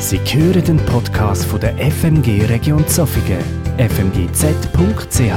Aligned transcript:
Sie 0.00 0.18
hören 0.32 0.64
den 0.64 0.78
Podcast 0.86 1.44
von 1.46 1.60
der 1.60 1.74
FMG 1.90 2.26
Region 2.46 2.82
Zofingen, 2.88 3.44
fmgz.ch. 3.90 5.36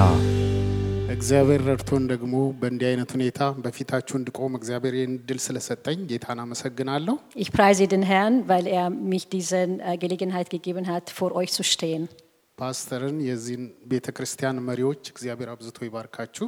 እግዚአብሔር 1.15 1.61
ረድቶን 1.69 2.03
ደግሞ 2.11 2.33
በእንዲህ 2.61 2.87
አይነት 2.89 3.09
ሁኔታ 3.15 3.39
በፊታችሁ 3.63 4.15
እንድቆም 4.19 4.55
እግዚአብሔር 4.59 4.95
ይህን 4.97 5.13
እድል 5.19 5.39
ስለሰጠኝ 5.45 5.99
ጌታን 6.11 6.39
አመሰግናለሁ። 6.43 7.15
Ich 7.43 7.49
preise 7.57 7.85
den 7.93 8.03
Herrn, 8.11 8.35
weil 8.51 8.65
er 8.77 8.85
mich 9.13 9.25
diese 9.35 9.59
äh, 9.59 9.95
Gelegenheit 10.03 10.49
gegeben 10.55 10.85
hat, 10.93 11.05
vor 11.19 11.31
euch 11.41 11.51
zu 11.57 11.63
stehen. 11.73 12.03
ፓስተርን፣ 12.57 13.17
የዚህን 13.29 13.63
ቤተ 13.93 14.07
ክርስቲያን 14.17 14.63
መሪዎች 14.69 15.01
እግዚአብሔር 15.13 15.51
አብዝቶ 15.55 15.79
ይባርካችሁ። 15.89 16.47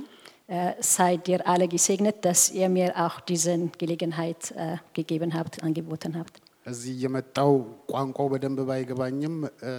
Äh, 0.50 0.74
seid 0.98 1.28
ihr 1.28 1.42
alle 1.48 1.68
gesegnet, 1.68 2.26
dass 2.26 2.50
ihr 2.52 2.70
mir 2.70 2.92
auch 3.06 3.20
diese 3.22 3.54
Gelegenheit 3.78 4.52
äh, 4.56 4.78
gegeben 4.94 5.34
habt, 5.36 5.62
angeboten 5.64 6.14
habt. 6.20 6.36
እዚህ 6.66 6.92
እየመጣው 6.96 7.52
ቋንቋው 7.92 8.28
በደንብ 8.34 8.60
ባይገባኝም 8.70 9.36
እ፣ 9.64 9.72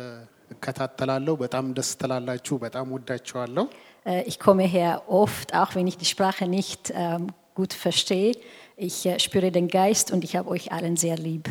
እከታተላለሁ። 0.55 1.35
በጣም 1.37 1.75
ደስ 1.79 1.97
ትላላችሁ። 2.01 2.57
በጣም 2.65 2.87
ወዳችኋለሁ። 2.97 3.67
Äh, 4.07 4.23
ich 4.25 4.39
komme 4.41 4.67
her 4.69 5.03
oft, 5.15 5.53
auch 5.55 5.75
wenn 5.77 5.87
ich 5.87 5.99
die 5.99 6.07
Sprache 6.07 6.49
nicht 6.51 6.91
ähm, 6.97 7.27
gut 7.55 7.75
verstehe. 7.77 8.33
Ich 8.79 9.05
äh, 9.05 9.19
spüre 9.19 9.53
den 9.53 9.69
Geist 9.71 10.11
und 10.11 10.25
ich 10.27 10.37
habe 10.39 10.49
euch 10.49 10.73
allen 10.73 10.97
sehr 10.97 11.17
lieb. 11.21 11.45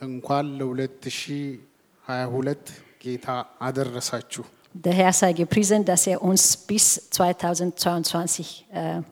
እንኳን 0.00 0.46
ለ2022 0.60 2.70
ጌታ 3.04 3.26
አደረሳችሁ። 3.60 4.44
Der 4.84 4.92
Herr 4.92 5.12
sei 5.14 5.32
gepriesen, 5.34 5.84
dass 5.84 6.06
er 6.06 6.20
uns 6.22 6.56
bis 6.68 7.10
2022 7.10 8.66
äh, 8.72 9.02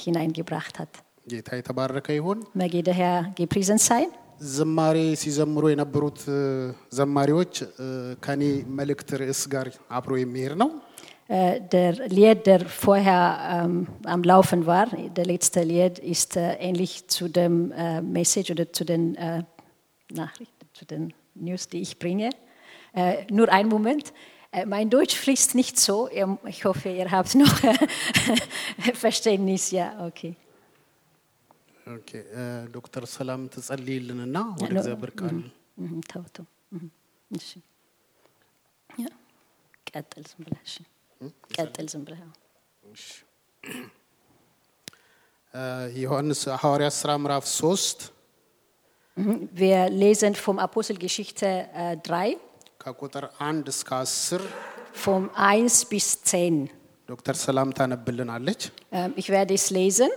hineingebracht 0.00 0.78
hat. 0.80 0.92
ጌታ 1.26 1.48
የተባረከ 1.58 2.08
ይሁን። 2.18 2.38
Möge 2.54 2.82
der 2.82 2.94
Herr 2.94 3.32
gepriesen 3.34 3.78
sein. 3.80 4.08
ዝማሬ 4.56 4.96
ሲዘምሩ 5.22 5.64
የነበሩት 5.72 6.18
እ፣ 6.38 6.42
ዘማሪዎች 6.98 7.54
እ፣ 7.84 7.86
ከኔ 8.24 8.42
መልእክት 8.78 9.10
ርዕስ 9.22 9.40
ጋር 9.54 9.68
አብሮ 9.98 10.12
የሚሄድ 10.24 10.54
ነው። 10.64 10.70
Äh, 11.28 11.54
Der 11.74 11.92
Lied, 12.16 12.40
der 12.48 12.60
vorher 12.82 13.22
ähm, 13.54 13.72
am 14.14 14.22
Laufen 14.30 14.60
war, 14.72 14.84
der 15.16 15.26
letzte 15.30 15.60
Lied, 15.70 15.94
ist 16.14 16.32
äh, 16.36 16.44
ähnlich 16.66 16.92
zu 17.14 17.24
dem 17.38 17.54
äh, 17.72 17.78
Message 18.16 18.50
oder 18.54 18.66
zu 18.78 18.84
den 18.90 19.04
äh, 19.16 19.40
Nachrichten, 20.12 20.66
zu 20.78 20.84
den 20.92 21.02
News, 21.46 21.64
die 21.72 21.80
ich 21.86 21.92
bringe. 22.02 22.28
Äh, 22.94 23.12
nur 23.38 23.48
ein 23.58 23.66
Moment. 23.74 24.06
Äh, 24.52 24.66
mein 24.74 24.88
Deutsch 24.88 25.16
fließt 25.24 25.50
nicht 25.60 25.76
so. 25.86 25.96
Ihr- 26.18 26.38
Ich 26.54 26.60
hoffe, 26.68 26.90
ihr 27.00 27.08
habt 27.16 27.34
noch 27.42 27.54
Verständnis. 29.04 29.70
Ja, 29.72 30.06
okay. 30.06 30.32
ኦኬ፣ 31.86 32.10
እ፣ 32.34 32.42
ዶክተር 32.74 33.04
ሰላም 33.14 33.42
ትጸልይልንና 33.54 34.36
ወደ 34.54 34.70
ኖ- 34.70 34.78
እግዚአብሔር 34.78 35.12
ቃል 35.20 35.36
Mhm, 35.78 35.98
ተው 36.10 36.22
ተው። 36.36 36.46
Mhm. 36.72 36.88
እሺ። 37.30 37.48
ያ፣ 38.90 39.06
ቀጥል 39.90 40.24
ዝም 40.30 40.40
ብለህ። 40.44 40.60
እሺ። 40.66 40.74
ቀጥል 41.56 41.86
ዝም 41.92 42.02
ብለህ። 42.06 42.20
አዎ። 42.24 42.32
እ፣ 45.54 45.62
ዮሐንስ 46.02 46.40
ሐዋርያት 46.62 46.94
ሥራ 47.00 47.10
ምዕራፍ 47.22 47.44
3 47.52 47.98
Wir 49.56 49.78
lesen 49.92 50.34
vom 50.36 50.58
Apostelgeschichte 50.60 51.50
äh, 51.74 51.94
3, 52.06 52.32
ከቁጥር 52.82 53.24
1 53.42 53.68
እስከ 53.68 53.90
10 54.06 54.42
vom 55.04 55.22
1 55.46 55.78
bis 55.90 56.08
10. 56.24 56.56
ዶክተር 57.08 57.36
ሰላም 57.44 57.68
ታነብልናለች። 57.78 58.60
Ähm, 58.92 59.10
ich 59.16 59.28
werde 59.30 59.54
es 59.54 59.66
lesen. 59.70 60.12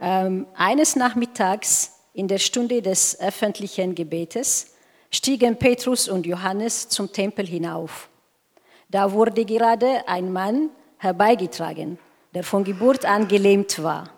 ähm, 0.00 0.46
eines 0.54 0.96
Nachmittags 0.96 2.00
in 2.14 2.26
der 2.26 2.38
Stunde 2.38 2.80
des 2.80 3.20
öffentlichen 3.20 3.94
Gebetes 3.94 4.74
stiegen 5.10 5.56
Petrus 5.56 6.08
und 6.08 6.26
Johannes 6.26 6.88
zum 6.88 7.12
Tempel 7.12 7.46
hinauf. 7.46 8.08
Da 8.88 9.12
wurde 9.12 9.44
gerade 9.44 10.08
ein 10.08 10.32
Mann 10.32 10.70
herbeigetragen, 10.98 11.98
der 12.34 12.44
von 12.44 12.64
Geburt 12.64 13.04
an 13.04 13.28
gelähmt 13.28 13.82
war. 13.82 14.10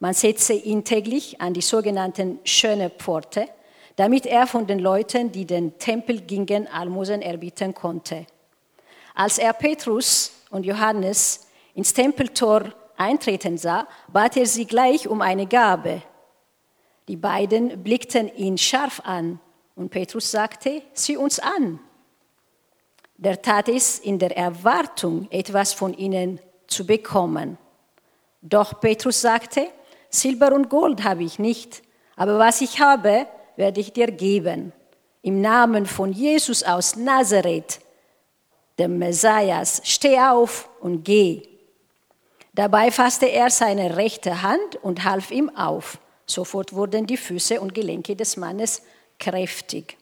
Man 0.00 0.14
setzte 0.14 0.54
ihn 0.54 0.84
täglich 0.84 1.40
an 1.40 1.54
die 1.54 1.60
sogenannten 1.60 2.40
schöne 2.44 2.90
Pforte, 2.90 3.48
damit 3.96 4.26
er 4.26 4.46
von 4.46 4.66
den 4.66 4.78
Leuten, 4.78 5.32
die 5.32 5.44
den 5.44 5.78
Tempel 5.78 6.20
gingen, 6.20 6.68
Almosen 6.68 7.22
erbieten 7.22 7.74
konnte. 7.74 8.26
Als 9.14 9.38
er 9.38 9.52
Petrus 9.52 10.32
und 10.50 10.64
Johannes 10.66 11.46
ins 11.74 11.92
Tempeltor 11.92 12.72
eintreten 12.98 13.58
sah, 13.58 13.86
bat 14.12 14.36
er 14.36 14.46
sie 14.46 14.66
gleich 14.66 15.08
um 15.08 15.22
eine 15.22 15.46
Gabe. 15.46 16.02
Die 17.08 17.16
beiden 17.16 17.82
blickten 17.82 18.34
ihn 18.36 18.58
scharf 18.58 19.00
an 19.04 19.40
und 19.74 19.90
Petrus 19.90 20.30
sagte, 20.30 20.82
sieh 20.92 21.16
uns 21.16 21.38
an. 21.38 21.80
Der 23.16 23.40
tat 23.40 23.68
es 23.68 23.98
in 23.98 24.18
der 24.18 24.36
Erwartung, 24.36 25.26
etwas 25.30 25.72
von 25.72 25.94
ihnen 25.94 26.40
zu 26.66 26.86
bekommen. 26.86 27.58
Doch 28.42 28.80
Petrus 28.80 29.20
sagte, 29.20 29.68
Silber 30.10 30.52
und 30.52 30.68
Gold 30.70 31.02
habe 31.02 31.24
ich 31.24 31.38
nicht, 31.38 31.82
aber 32.16 32.38
was 32.38 32.60
ich 32.60 32.80
habe, 32.80 33.26
werde 33.56 33.80
ich 33.80 33.92
dir 33.92 34.10
geben. 34.10 34.72
Im 35.22 35.40
Namen 35.40 35.86
von 35.86 36.12
Jesus 36.12 36.62
aus 36.62 36.96
Nazareth, 36.96 37.80
dem 38.78 38.98
Messias, 38.98 39.80
steh 39.84 40.18
auf 40.20 40.68
und 40.80 41.04
geh. 41.04 41.57
Dabei 42.58 42.90
fasste 42.90 43.26
er 43.26 43.50
seine 43.50 43.96
rechte 43.96 44.42
Hand 44.42 44.82
und 44.82 45.04
half 45.04 45.30
ihm 45.30 45.48
auf. 45.50 46.00
Sofort 46.26 46.72
wurden 46.72 47.06
die 47.06 47.16
Füße 47.16 47.60
und 47.60 47.72
Gelenke 47.72 48.16
des 48.16 48.36
Mannes 48.36 48.82
kräftig. 49.20 49.96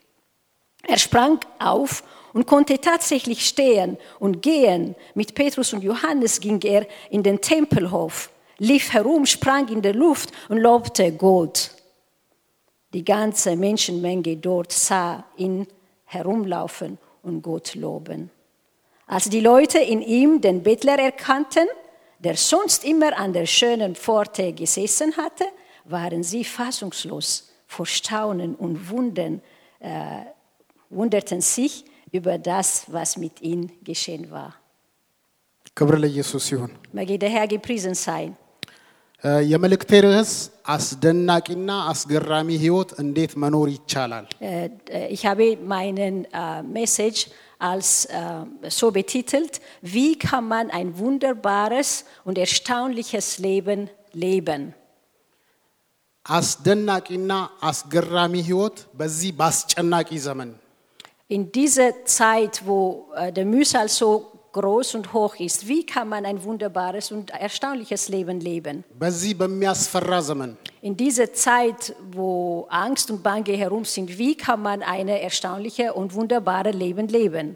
Er 0.83 0.97
sprang 0.97 1.39
auf 1.59 2.03
und 2.33 2.47
konnte 2.47 2.81
tatsächlich 2.81 3.47
stehen 3.47 3.99
und 4.21 4.41
gehen. 4.41 4.95
Mit 5.13 5.35
Petrus 5.35 5.75
und 5.75 5.85
Johannes 5.85 6.41
ging 6.41 6.59
er 6.63 6.87
in 7.11 7.23
den 7.23 7.43
Tempelhof, 7.43 8.31
lief 8.57 8.91
herum, 8.95 9.27
sprang 9.27 9.69
in 9.69 9.83
der 9.83 9.95
Luft 9.95 10.33
und 10.49 10.57
lobte 10.57 11.13
Gott. 11.13 11.73
Die 12.95 13.05
ganze 13.05 13.55
Menschenmenge 13.55 14.39
dort 14.39 14.73
sah 14.73 15.27
ihn 15.37 15.67
herumlaufen 16.07 16.97
und 17.23 17.43
Gott 17.43 17.75
loben. 17.75 18.31
Als 19.07 19.29
die 19.29 19.41
Leute 19.41 19.79
in 19.79 20.01
ihm 20.01 20.41
den 20.41 20.63
Bettler 20.63 20.99
erkannten, 20.99 21.69
der 22.26 22.36
sonst 22.52 22.84
immer 22.84 23.12
an 23.18 23.32
der 23.34 23.48
schönen 23.48 23.94
Pforte 23.96 24.54
gesessen 24.54 25.12
hatte, 25.18 25.46
waren 25.88 26.24
sie 26.24 26.44
fassungslos 26.48 27.30
vor 27.68 27.86
Staunen 27.88 28.52
und 28.56 28.90
Wundern, 28.90 29.34
äh, 29.82 30.24
wunderten 30.92 31.42
sich 31.42 31.74
über 32.12 32.38
das, 32.52 32.68
was 32.90 33.10
mit 33.18 33.36
ihm 33.44 33.62
geschehen 33.84 34.26
war. 34.32 34.52
ክብር 35.78 35.96
ለኢየሱስ 36.04 36.46
ይሁን። 36.54 36.72
Möge 36.94 37.16
der 37.18 37.30
Herr 37.30 37.48
gepriesen 37.48 37.96
sein. 38.08 38.30
እ፣ 39.24 39.32
የመልእክቴ 39.52 39.92
ርዕስ 40.06 40.32
አስደናቂና 40.76 41.70
አስገራሚ 41.92 42.50
ህይወት 42.64 42.90
እንዴት 43.04 43.34
መኖር 43.44 43.68
ይቻላል። 43.76 44.26
Äh, 44.42 44.70
äh, 44.90 45.08
Ich 45.16 45.24
habe 45.30 45.46
meinen 45.76 46.16
äh, 46.26 46.40
Message 46.78 47.20
als 47.60 48.06
äh, 48.06 48.46
so 48.70 48.92
betitelt, 48.92 49.62
wie 49.82 50.18
kann 50.18 50.48
man 50.48 50.72
ein 50.72 50.98
wunderbares 50.98 52.06
und 52.26 52.38
erstaunliches 52.38 53.28
Leben 53.48 53.90
leben? 54.14 54.74
አስደናቂና 56.38 57.32
አስገራሚ 57.70 58.34
ህይወት 58.50 58.78
በዚህ 59.00 59.32
በአስጨናቂ 59.40 60.10
ዘመን 60.28 60.52
In 61.36 61.44
dieser 61.58 61.92
Zeit, 62.20 62.56
wo 62.68 62.78
äh, 63.16 63.32
der 63.38 63.46
Mühsal 63.54 63.88
so 64.00 64.10
groß 64.58 64.90
und 64.98 65.06
hoch 65.14 65.36
ist, 65.48 65.60
wie 65.70 65.84
kann 65.92 66.08
man 66.14 66.24
ein 66.30 66.40
wunderbares 66.48 67.06
und 67.16 67.28
erstaunliches 67.48 68.04
Leben 68.16 68.40
leben? 68.50 68.78
በዚህ 69.02 69.34
በሚያስፈራ 69.42 70.12
ዘመን 70.30 70.52
In 70.86 70.94
dieser 70.98 71.32
Zeit, 71.34 71.96
wo 72.12 72.66
Angst 72.70 73.12
und 73.12 73.22
Bange 73.22 73.54
herum 73.64 73.86
sind, 73.86 74.18
wie 74.18 74.36
kann 74.36 74.62
man 74.62 74.82
ein 74.82 75.08
erstaunliches 75.08 75.92
und 75.92 76.14
wunderbares 76.14 76.76
Leben 76.84 77.08
leben? 77.08 77.48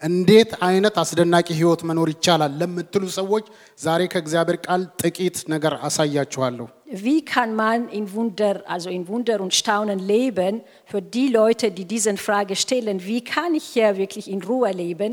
እንዴት 0.00 0.50
አይነት 0.66 0.94
አስደናቂ 1.02 1.48
ህይወት 1.58 1.80
መኖር 1.88 2.08
ይቻላል 2.12 2.52
ለምትሉ 2.60 3.02
ሰዎች 3.18 3.44
ዛሬ 3.84 4.00
ከእግዚአብሔር 4.12 4.56
ቃል 4.66 4.82
ጥቂት 5.02 5.36
ነገር 5.52 5.74
አሳያችኋለሁ። 5.88 6.66
Wie 7.04 7.20
kann 7.32 7.50
man 7.62 7.80
in 7.98 8.04
Wunder, 8.14 8.54
also 8.74 8.88
in 8.96 9.02
Wunder 9.10 9.36
und 9.44 9.52
Staunen 9.60 10.00
leben? 10.14 10.54
Für 10.90 11.02
die 11.14 11.28
Leute, 11.40 11.66
die 11.76 11.86
diese 11.94 12.12
Frage 12.26 12.54
stellen, 12.64 12.98
wie 13.10 13.22
kann 13.34 13.52
ich 13.60 13.66
hier 13.74 13.92
wirklich 14.02 14.26
in 14.34 14.40
Ruhe 14.50 14.72
leben? 14.82 15.12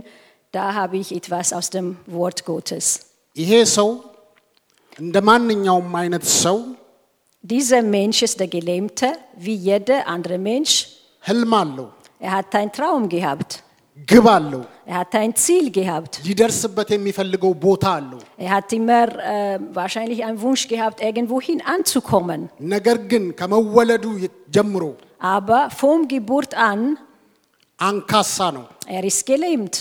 Da 0.57 0.65
habe 0.79 0.97
ich 1.03 1.09
etwas 1.19 1.47
aus 1.57 1.69
dem 1.75 1.87
Wort 2.17 2.39
Gottes. 2.51 2.85
ይሄ 3.35 3.51
ሰው 3.77 3.89
እንደ 5.03 5.15
ማንኛውም 5.29 5.93
አይነት 6.01 6.23
ሰው 6.43 6.57
Dieser 7.43 7.81
Mensch 7.81 8.21
ist 8.21 8.39
der 8.39 8.47
Gelähmte, 8.47 9.07
wie 9.37 9.55
jeder 9.69 10.07
andere 10.07 10.37
Mensch. 10.49 10.73
ህልም 11.23 11.53
አለው፣ 11.61 11.87
Er 12.27 12.31
hat 12.37 12.51
einen 12.59 12.71
Traum 12.77 13.03
gehabt. 13.15 13.51
ግብ 14.11 14.27
አለው፣ 14.35 14.61
Er 14.91 14.95
hat 15.01 15.13
ein 15.21 15.33
Ziel 15.43 15.65
gehabt. 15.77 16.13
ሊደርስበት 16.27 16.89
የሚፈልገው 16.95 17.51
ቦታ 17.65 17.83
አለው። 17.99 18.19
Er 18.45 18.49
hat 18.55 18.69
immer 18.79 19.07
äh, 19.33 19.59
wahrscheinlich 19.79 20.19
einen 20.27 20.39
Wunsch 20.45 20.65
gehabt, 20.73 20.97
irgendwohin 21.09 21.59
anzukommen. 21.73 22.41
ነገር 22.73 22.97
ግን 23.11 23.23
ከመወለዱ 23.39 24.05
ጀምሮ 24.57 24.83
Aber 25.35 25.61
vom 25.81 25.99
Geburt 26.13 26.51
an 26.69 26.81
አንካሳ 27.79 28.37
ነው። 28.57 28.65
Er 28.97 29.03
ist 29.11 29.23
gelähmt. 29.31 29.75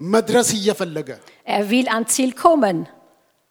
መድረስ 0.00 0.48
እየፈለገ 0.58 1.08
Er 1.56 1.62
will 1.72 1.88
ans 1.96 2.10
Ziel 2.14 2.32
kommen. 2.44 2.76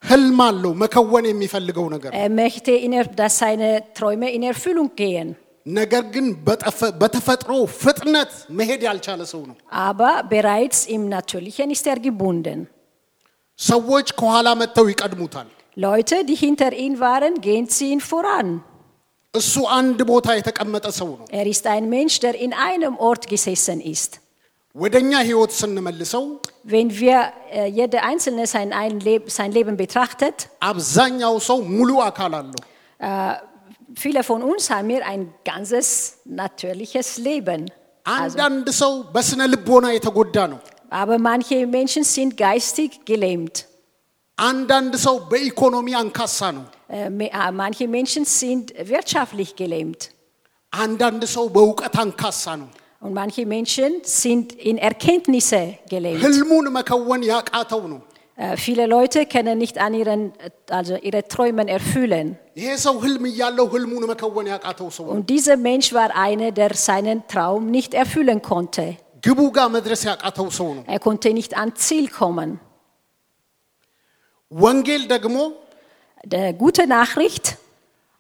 ህልም 0.04 0.40
አለው 0.48 0.72
መከወን 0.84 1.26
የሚፈልገው 1.32 1.86
ነገር 1.96 2.12
Er 2.24 2.30
möchte, 2.42 2.74
in 2.86 2.94
er, 3.00 3.06
dass 3.22 3.36
seine 3.44 3.70
Träume 3.98 4.28
in 4.38 4.44
Erfüllung 4.52 4.90
gehen. 5.02 5.30
ነገር 5.66 6.04
ግን 6.14 6.26
በጠፈ- 6.48 6.94
በተፈጥሮ 7.02 7.52
ፍጥነት 7.84 8.32
መሄድ 8.60 8.82
ያልቻለ 8.88 9.22
ሰው 9.34 9.42
ነው። 9.50 9.56
Aber 9.88 10.14
bereits 10.36 10.80
im 10.96 11.04
Natürlichen 11.16 11.70
ist 11.76 11.88
er 11.94 12.00
gebunden. 12.08 12.60
ሰዎች 13.60 14.08
ከኋላ 14.20 14.48
መጥተው 14.62 14.86
ይቀድሙታል። 14.94 15.48
Leute, 15.86 16.18
die 16.30 16.38
hinter 16.46 16.72
ihm 16.86 16.94
waren, 17.00 17.34
gehen 17.48 17.66
sie 17.76 17.90
ihn 17.94 18.02
voran. 18.12 18.48
እሱ 19.34 19.54
አንድ 19.80 20.00
ቦታ 20.12 20.28
የተቀመጠ 20.38 20.86
ሰው 21.00 21.10
ነው። 21.20 21.26
Er 21.40 21.46
ist 21.56 21.66
ein 21.76 21.86
Mensch, 21.96 22.16
der 22.26 22.36
in 22.46 22.54
einem 22.70 22.94
Ort 23.10 23.24
gesessen 23.34 23.80
ist. 23.96 24.12
ወደ 24.76 24.96
እኛ 25.04 25.14
ህይወት 25.30 25.52
ስንመልሰው 25.60 26.24
Wenn 26.74 26.90
wir 27.02 27.18
äh, 27.52 27.68
jeder 27.80 28.00
Einzelne 28.10 28.46
sein, 28.54 28.70
ein 28.82 28.96
Leb 29.08 29.24
sein 29.38 29.52
Leben 29.58 29.76
betrachtet, 29.84 30.38
አብዛኛው 30.70 31.36
ሰው 31.50 31.60
ሙሉ 31.76 31.90
አካል 32.10 32.34
አለው። 32.40 32.60
äh, 33.10 33.34
viele 34.04 34.22
von 34.30 34.42
uns 34.50 34.64
haben 34.74 34.90
hier 34.94 35.04
ein 35.14 35.22
ganzes 35.52 35.88
natürliches 36.42 37.10
Leben. 37.30 37.62
Also, 38.06 38.36
አንዳንድ 38.36 38.68
ሰው 38.82 38.92
በስነ 39.14 39.42
ልቦና 39.54 39.86
የተጎዳ 39.98 40.38
ነው። 40.54 40.60
aber 41.02 41.18
manche 41.30 41.56
Menschen 41.78 42.04
sind 42.16 42.32
geistig 42.46 42.92
gelähmt. 43.10 43.56
አንዳንድ 44.38 44.94
ሰው 45.06 45.16
በኢኮኖሚ 45.32 45.88
አንካሳ 46.02 46.40
ነው። 46.58 46.66
Äh, 46.98 47.10
me- 47.20 47.32
äh, 47.42 47.52
manche 47.64 47.86
Menschen 47.98 48.24
sind 48.42 48.66
wirtschaftlich 48.92 49.52
gelähmt. 49.62 50.02
አንዳንድ 50.74 51.24
ሰው 51.36 51.46
በእውቀት 51.56 51.96
አንካሳ 52.04 52.44
ነው። 52.62 52.70
Und 53.02 53.14
manche 53.14 53.46
Menschen 53.46 53.92
sind 54.04 54.46
in 54.70 54.78
Erkenntnisse 54.90 55.62
gelähmt. 55.94 56.22
ህልሙን 56.26 56.66
መከወን 56.78 57.22
ያቃተው 57.34 57.84
ነው። 57.94 58.00
Äh, 58.40 58.56
viele 58.66 58.86
Leute 58.86 59.20
können 59.26 59.58
nicht 59.58 59.78
an 59.86 59.94
ihren, 59.96 60.22
äh, 60.38 60.52
also 60.70 60.96
ihre 61.08 61.22
Träumen 61.34 61.68
erfüllen. 61.78 62.28
ይሄ 62.60 62.70
ሰው 62.86 62.96
ህልም 63.04 63.24
እያለው 63.32 63.66
ህልሙን 63.74 64.04
መከወን 64.12 64.48
ያቃተው 64.54 64.90
ሰው 64.98 65.06
ነው። 65.08 65.14
Und 65.16 65.26
dieser 65.36 65.58
Mensch 65.70 65.90
war 66.00 66.10
einer, 66.28 66.52
der 66.62 66.72
seinen 66.90 67.20
Traum 67.34 67.64
nicht 67.78 67.92
erfüllen 68.04 68.40
konnte. 68.52 68.86
ግቡ 69.28 69.40
ጋር 69.58 69.68
መድረስ 69.78 70.02
ያቃተው 70.12 70.48
ሰው 70.60 70.68
ነው። 70.78 70.84
Er 70.96 71.00
konnte 71.08 71.30
nicht 71.40 71.54
ans 71.62 71.76
Ziel 71.88 72.08
kommen. 72.20 72.52
ወንጌል 74.52 75.04
ደግሞ 75.16 75.38
Die 76.34 76.52
gute 76.62 76.84
Nachricht 76.98 77.48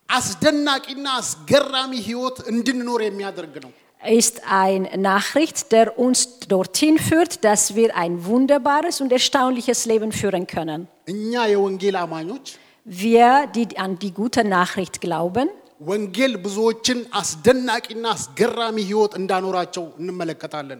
አስደናቂና 0.09 1.05
አስገራሚ 1.21 1.93
ህይወት 2.07 2.37
እንድንኖር 2.51 3.01
የሚያደርግ 3.05 3.55
ነው። 3.65 3.71
ist 4.05 4.41
eine 4.49 4.97
Nachricht, 4.97 5.71
der 5.71 5.97
uns 5.97 6.39
dorthin 6.47 6.97
führt, 6.97 7.43
dass 7.43 7.75
wir 7.75 7.95
ein 7.95 8.25
wunderbares 8.25 9.01
und 9.01 9.11
erstaunliches 9.11 9.85
Leben 9.85 10.11
führen 10.11 10.45
können. 10.55 10.81
እኛ 11.13 11.33
የወንጌል 11.53 11.95
አማኞች 12.05 12.47
Wir, 12.85 13.29
die 13.55 13.65
an 13.85 13.93
die 14.03 14.13
gute 14.19 14.43
Nachricht 14.57 14.95
glauben, 15.05 15.47
ወንጌል 15.89 16.33
ብዙዎችን 16.45 16.99
አስደናቂና 17.19 18.05
አስገራሚ 18.17 18.77
ህይወት 18.89 19.13
እንዳኖራቸው 19.19 19.85
እንመለከታለን። 20.01 20.79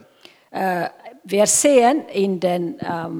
äh, 0.52 0.88
wir 1.34 1.46
sehen 1.62 1.96
in 2.24 2.32
den, 2.46 2.62
ähm, 2.92 3.16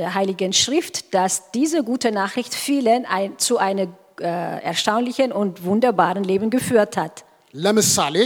der 0.00 0.10
Heiligen 0.16 0.52
Schrift, 0.52 1.14
dass 1.16 1.50
diese 1.58 1.80
gute 1.90 2.10
Nachricht 2.20 2.52
vielen 2.66 3.02
ein, 3.06 3.38
zu 3.38 3.54
einem 3.58 3.88
äh, 4.20 4.62
erstaunlichen 4.72 5.30
und 5.40 5.64
wunderbaren 5.64 6.24
Leben 6.32 6.50
geführt 6.56 6.94
hat. 7.02 7.16
ለምሳሌ 7.54 8.16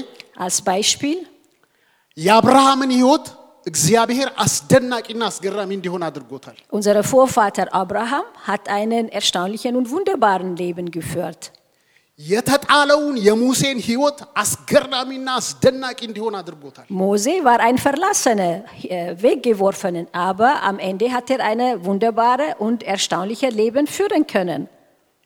Als 0.44 0.56
Beispiel, 0.71 1.19
የአብርሃምን 2.19 2.91
ህይወት 2.99 3.27
እግዚአብሔር 3.67 4.29
አስደናቂና 4.44 5.23
አስገራሚ 5.31 5.71
እንዲሆን 5.79 6.03
አድርጎታል። 6.09 6.56
unser 6.77 6.94
Vorvater 7.12 7.67
Abraham 7.82 8.27
hat 8.49 8.65
einen 8.79 9.05
erstaunlichen 9.21 9.73
und 9.79 9.87
wunderbaren 9.94 10.53
Leben 10.62 10.87
geführt. 10.99 11.43
የተጣለውን 12.21 13.17
የሙሴን 13.27 13.79
ህይወት 13.87 14.19
አስገራሚና 14.43 15.29
አስደናቂ 15.41 15.99
እንዲሆን 16.09 16.35
አድርጎታል። 16.41 16.87
Mose 17.03 17.35
war 17.47 17.59
ein 17.69 17.79
verlassener, 17.87 18.55
äh, 18.97 19.17
weggeworfener, 19.25 20.05
aber 20.29 20.53
am 20.71 20.79
Ende 20.91 21.06
hat 21.17 21.29
er 21.35 21.41
ein 21.50 21.62
wunderbare 21.87 22.49
und 22.67 22.79
erstaunliche 22.94 23.49
Leben 23.61 23.87
führen 23.97 24.25
können. 24.35 24.62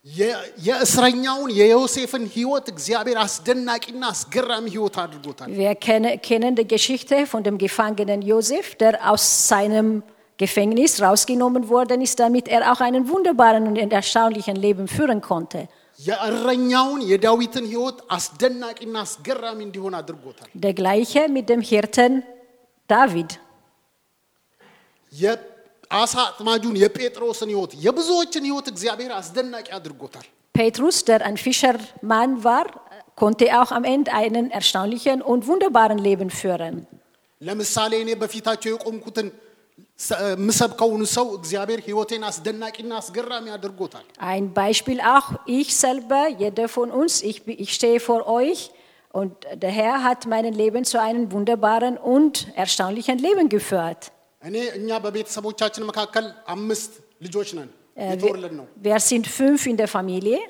የ- 0.06 0.38
የእስረኛውን 0.66 1.50
የዮሴፍን 1.58 2.24
ህይወት 2.34 2.66
እግዚአብሔር 2.72 3.18
አስደናቂና 3.26 4.02
አስገራሚ 4.14 4.66
ህይወት 4.74 4.96
አድርጎታል። 5.04 5.48
Wir 5.60 5.74
kennen, 5.86 6.14
kennen 6.28 6.52
die 6.54 6.68
Geschichte 6.74 7.16
von 7.26 7.42
dem 7.46 7.56
Gefangenen 7.58 8.20
Josef, 8.22 8.66
der 8.74 8.92
aus 9.12 9.24
seinem 9.48 9.88
Gefängnis 10.38 10.92
rausgenommen 11.00 11.64
worden 11.68 12.00
ist, 12.00 12.16
damit 12.18 12.46
er 12.48 12.62
auch 12.70 12.80
einen 12.80 13.04
wunderbaren 13.08 13.64
und 13.70 13.92
erstaunlichen 13.92 14.56
Leben 14.56 14.86
führen 14.88 15.20
konnte. 15.22 15.60
የእረኛውን 16.00 17.00
የዳዊትን 17.10 17.64
ህይወት 17.72 17.98
አስደናቂና 18.10 18.96
አስገራሚ 19.06 19.58
እንዲሆን 19.68 19.94
አድርጎታል። 20.00 20.48
Der 20.64 20.74
gleiche 20.74 21.22
mit 21.28 21.46
dem 21.52 21.62
Hirten 21.62 22.12
David. 22.90 23.30
የአሳ 25.90 26.14
አጥማጁን 26.28 26.76
የጴጥሮስን 26.82 27.50
ህይወት 27.52 27.72
የብዙዎችን 27.86 28.44
ህይወት 28.48 28.66
እግዚአብሔር 28.72 29.12
አስደናቂ 29.20 29.66
አድርጎታል። 29.78 30.26
Petrus, 30.54 30.96
der 31.08 31.20
ein 31.28 31.36
Fischermann 31.44 32.32
war, 32.46 32.66
konnte 33.22 33.46
auch 33.58 33.70
am 33.78 33.84
Ende 33.94 34.10
einen 34.22 34.46
erstaunlichen 34.58 35.18
und 35.30 35.40
wunderbaren 35.48 36.00
Leben 36.08 36.30
führen. 36.40 36.74
ለምሳሌ 37.40 37.92
እኔ 38.04 38.10
በፊታቸው 38.22 38.70
የቆምኩትን 38.74 39.26
ሰ- 40.06 40.18
የምሰብከውን 40.34 41.02
ሰው 41.16 41.26
እግዚአብሔር 41.38 41.80
ህይወቴን 41.88 42.22
አስደናቂና 42.30 42.92
አስገራሚ 43.02 43.46
አድርጎታል። 43.56 44.06
Ein 44.32 44.44
Beispiel 44.60 44.98
auch, 45.14 45.28
ich 45.60 45.68
selber, 45.84 46.22
jeder 46.44 46.66
von 46.76 46.88
uns, 47.00 47.14
ich, 47.30 47.38
bin- 47.46 47.58
ich 47.64 47.70
stehe 47.78 48.00
vor 48.08 48.20
euch 48.40 48.60
und 49.14 49.32
der 49.64 49.72
Herr 49.80 49.96
hat 50.06 50.20
mein 50.26 50.46
Leben 50.62 50.84
zu 50.92 50.98
einem 51.06 51.24
wunderbaren 51.34 51.96
und 52.14 52.34
erstaunlichen 52.64 53.18
Leben 53.26 53.48
geführt. 53.48 54.02
እኔ 54.42 54.56
እኛ 54.78 54.88
በቤተሰቦቻችን 55.04 55.88
መካከል 55.90 56.26
አምስት 56.54 56.92
ልጆች 57.26 57.50
ነን። 57.58 57.70
Äh, 57.96 58.06
የተወለድ 58.12 58.52
ነው። 58.60 58.64
wir, 58.76 58.86
wir 58.86 59.00
sind 59.10 59.24
fünf 59.38 59.60
in 59.72 59.76
der 59.82 59.90
Familie. 59.96 60.40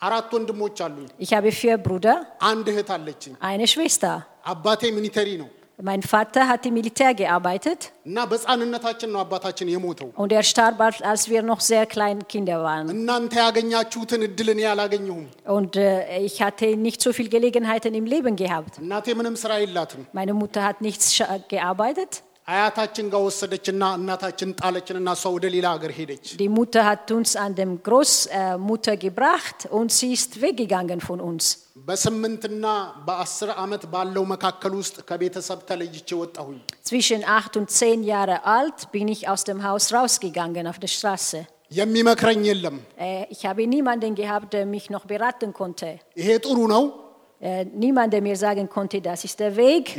አራት 0.00 0.28
ወንድሞች 0.36 0.76
አሉኝ። 0.86 1.06
Ich 1.24 1.30
habe 1.36 1.50
vier 1.60 1.76
Brüder, 1.86 2.16
አንድ 2.50 2.66
እህት 2.72 2.90
አለችኝ። 2.96 3.32
eine 3.50 3.66
Schwester. 3.72 4.14
አባቴ 4.52 4.82
ሚኒተሪ 4.98 5.30
ነው 5.42 5.48
Mein 5.78 6.02
Vater 6.12 6.42
hat 6.50 6.62
im 6.68 6.74
Militär 6.78 7.10
gearbeitet 7.20 7.80
እና 8.08 8.16
በህፃንነታችን 8.30 9.10
ነው 9.14 9.20
አባታችን 9.24 9.66
የሞተው። 9.74 10.08
und 10.22 10.30
er 10.32 10.44
starb, 10.52 10.78
als 10.86 10.98
als 11.10 11.22
wir 11.32 11.42
noch 11.50 11.60
sehr 11.70 11.84
kleine 11.94 12.22
Kinder 12.32 12.58
waren. 12.66 12.86
እናንተ 12.94 13.32
ያገኛችሁትን 13.44 14.22
እድል 14.28 14.48
እኔ 14.54 14.60
አላገኘሁም። 14.72 15.26
Und 15.56 15.72
äh, 15.78 15.92
ich 16.28 16.36
hatte 16.44 16.68
nicht 16.86 17.00
so 17.06 17.12
viele 17.18 17.30
Gelegenheiten 17.36 17.92
im 18.00 18.06
Leben 18.14 18.34
gehabt. 18.42 18.74
እናቴ 18.84 19.06
ምንም 19.20 19.36
ስራ 19.42 19.52
የላትም። 19.62 20.02
Meine 20.18 20.34
Mutter 20.40 20.62
hat 20.68 20.80
nichts 20.80 21.06
scha- 21.16 21.38
gearbeitet. 21.54 22.12
አያታችን 22.48 23.06
ጋር 23.12 23.22
ወሰደችና 23.26 23.82
እናታችን 23.98 24.50
ጣለችንና 24.60 25.08
እሷ 25.16 25.24
ወደ 25.34 25.46
ሌላ 25.54 25.66
ሀገር 25.74 25.90
ሄደች። 25.96 26.26
Die 26.42 26.50
Mutter 26.58 26.82
hat 26.90 27.10
uns 27.16 27.30
an 27.44 27.52
dem 27.58 27.72
Großmutter 27.88 28.94
gebracht 28.96 29.58
und 29.78 29.88
sie 29.98 30.10
ist 30.18 30.32
weggegangen 30.44 31.00
von 31.08 31.20
uns. 31.28 31.44
በስምንትና 31.88 32.64
በአስር 33.06 33.50
ዓመት 33.64 33.82
ባለው 33.92 34.24
መካከል 34.32 34.72
ውስጥ 34.80 34.96
ከቤተሰብ 35.10 35.60
ተለይቼ 35.70 36.08
ወጣሁኝ። 36.22 36.58
Zwischen 36.90 37.20
acht 37.38 37.52
und 37.60 37.68
zehn 37.80 38.00
Jahre 38.12 38.36
alt 38.56 38.78
bin 38.94 39.08
ich 39.08 39.22
aus 39.32 39.44
dem 39.50 39.60
Haus 39.68 39.86
rausgegangen 39.96 40.64
auf 40.72 40.78
der 40.84 40.92
Straße. 40.96 41.40
የሚመክረኝ 41.72 42.40
የለም። 42.50 42.76
Äh, 43.08 43.22
Ich 43.34 43.42
habe 43.48 43.62
niemanden 43.74 44.14
gehabt, 44.22 44.48
der 44.54 44.64
mich 44.66 44.86
noch 44.94 45.04
beraten 45.12 45.50
konnte. 45.60 45.90
ይሄ 46.20 46.28
ጥሩ 46.46 46.58
ነው፣ 46.74 46.82
Äh, 46.86 47.01
äh, 47.43 47.65
niemand, 47.73 48.13
der 48.13 48.21
mir 48.21 48.37
sagen 48.37 48.69
konnte, 48.69 49.01
das 49.01 49.25
ist 49.25 49.37
der 49.37 49.53
Weg. 49.57 49.97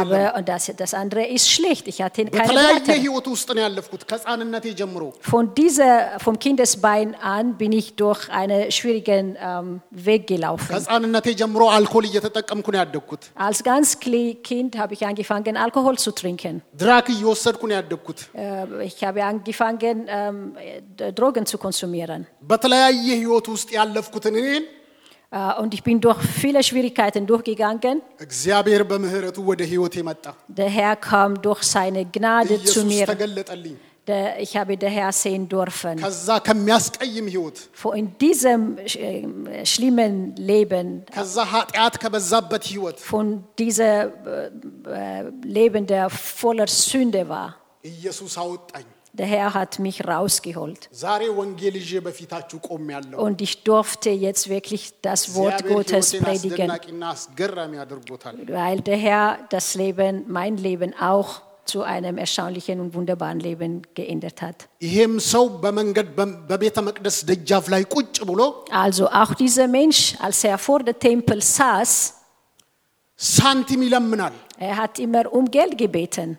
Aber 0.00 0.42
das, 0.42 0.72
das 0.76 0.92
andere 0.92 1.24
ist 1.24 1.48
schlecht. 1.48 1.86
Ich 1.86 2.02
hatte 2.02 2.24
keine 2.24 2.48
Worte. 2.48 2.92
Von 5.20 5.54
dieser, 5.54 6.18
vom 6.18 6.36
Kindesbein 6.36 7.14
an 7.14 7.56
bin 7.56 7.70
ich 7.70 7.94
durch 7.94 8.28
einen 8.28 8.72
schwierigen 8.72 9.36
ähm, 9.40 9.82
Weg 9.92 10.26
gelaufen. 10.26 10.74
Als 13.36 13.62
ganz 13.62 14.00
Kind 14.00 14.76
habe 14.76 14.94
ich 14.94 15.06
angefangen, 15.06 15.56
Alkohol 15.56 15.96
zu 15.96 16.10
trinken. 16.10 16.62
Äh, 18.34 18.84
ich 18.84 19.04
habe 19.04 19.22
angefangen, 19.22 20.06
ähm, 20.08 20.56
Drogen 21.14 21.46
zu 21.46 21.56
konsumieren. 21.56 22.26
Äh, 25.36 25.60
und 25.60 25.74
ich 25.74 25.82
bin 25.82 26.00
durch 26.00 26.18
viele 26.22 26.62
Schwierigkeiten 26.62 27.26
durchgegangen. 27.26 28.02
Der 30.48 30.68
Herr 30.68 30.96
kam 30.96 31.42
durch 31.42 31.62
seine 31.62 32.04
Gnade 32.06 32.62
zu 32.64 32.84
mir. 32.84 33.06
Ich 34.38 34.56
habe 34.56 34.76
den 34.76 34.88
Herr 34.88 35.10
sehen 35.12 35.48
dürfen. 35.48 35.98
Von 37.72 38.16
diesem 38.18 38.78
ähm, 38.94 39.48
schlimmen 39.64 40.36
Leben, 40.36 41.04
von 42.98 43.44
diesem 43.58 43.84
äh, 43.84 45.20
äh, 45.20 45.30
Leben, 45.42 45.86
der 45.88 46.08
voller 46.08 46.68
Sünde 46.68 47.28
war. 47.28 47.56
Der 49.18 49.26
Herr 49.26 49.54
hat 49.54 49.78
mich 49.78 50.06
rausgeholt. 50.06 50.90
Und 53.16 53.40
ich 53.40 53.64
durfte 53.64 54.10
jetzt 54.10 54.48
wirklich 54.50 54.92
das 55.00 55.34
Wort 55.34 55.66
Gottes 55.66 56.18
predigen, 56.18 56.70
weil 58.48 58.80
der 58.80 58.96
Herr 58.96 59.38
das 59.48 59.74
Leben, 59.74 60.24
mein 60.28 60.58
Leben 60.58 60.92
auch 61.00 61.40
zu 61.64 61.82
einem 61.82 62.18
erstaunlichen 62.18 62.78
und 62.78 62.92
wunderbaren 62.94 63.40
Leben 63.40 63.82
geändert 63.94 64.42
hat. 64.42 64.68
Also 68.70 69.08
auch 69.08 69.34
dieser 69.34 69.66
Mensch, 69.66 70.14
als 70.20 70.44
er 70.44 70.58
vor 70.58 70.80
dem 70.80 70.98
Tempel 70.98 71.42
saß, 71.42 72.14
er 74.58 74.76
hat 74.76 74.98
immer 74.98 75.32
um 75.32 75.50
Geld 75.50 75.78
gebeten. 75.78 76.38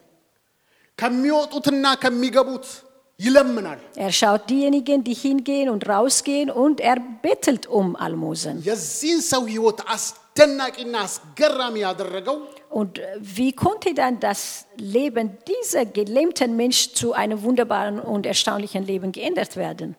Er 3.95 4.11
schaut 4.11 4.49
diejenigen, 4.49 5.03
die 5.03 5.13
hingehen 5.13 5.69
und 5.69 5.87
rausgehen, 5.89 6.51
und 6.51 6.79
er 6.79 6.97
bettelt 7.21 7.65
um 7.67 7.95
Almosen. 7.95 8.63
Und 12.69 12.99
äh, 12.99 13.07
wie 13.19 13.53
konnte 13.53 13.93
dann 13.95 14.19
das 14.19 14.65
Leben 14.77 15.37
dieser 15.47 15.85
gelähmten 15.85 16.55
Mensch 16.55 16.93
zu 16.93 17.13
einem 17.13 17.41
wunderbaren 17.41 17.99
und 17.99 18.25
erstaunlichen 18.25 18.83
Leben 18.83 19.11
geändert 19.11 19.55
werden? 19.55 19.95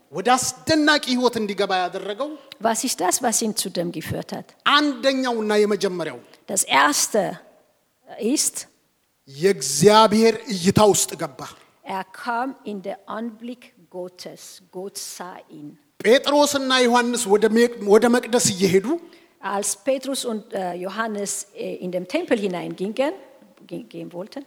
Was 2.61 2.85
ist 2.85 3.00
das, 3.00 3.21
was 3.23 3.43
ihn 3.43 3.57
zu 3.57 3.71
dem 3.71 3.90
geführt 3.90 4.33
hat? 4.33 4.55
Das 6.47 6.62
erste 6.62 7.40
äh, 8.19 8.33
ist, 8.33 8.69
የእግዚአብሔር 9.28 10.35
እይታ 10.54 10.80
ውስጥ 10.92 11.11
ገባ። 11.23 11.40
er. 11.87 12.04
ጴጥሮስና 16.00 16.73
ዮሐንስ 16.87 17.23
ወደ 17.92 18.04
መቅደስ 18.16 18.47
እየሄዱ 18.54 18.87
Als 19.54 19.70
Petrus 19.87 20.20
und 20.25 20.44
äh, 20.52 20.75
Johannes 20.85 21.32
äh, 21.54 21.76
in 21.85 21.90
den 21.97 22.04
Tempel 22.14 22.38
hineingingen, 22.44 23.12
ge- 23.70 23.85
gehen 23.92 24.08
wollten, 24.16 24.42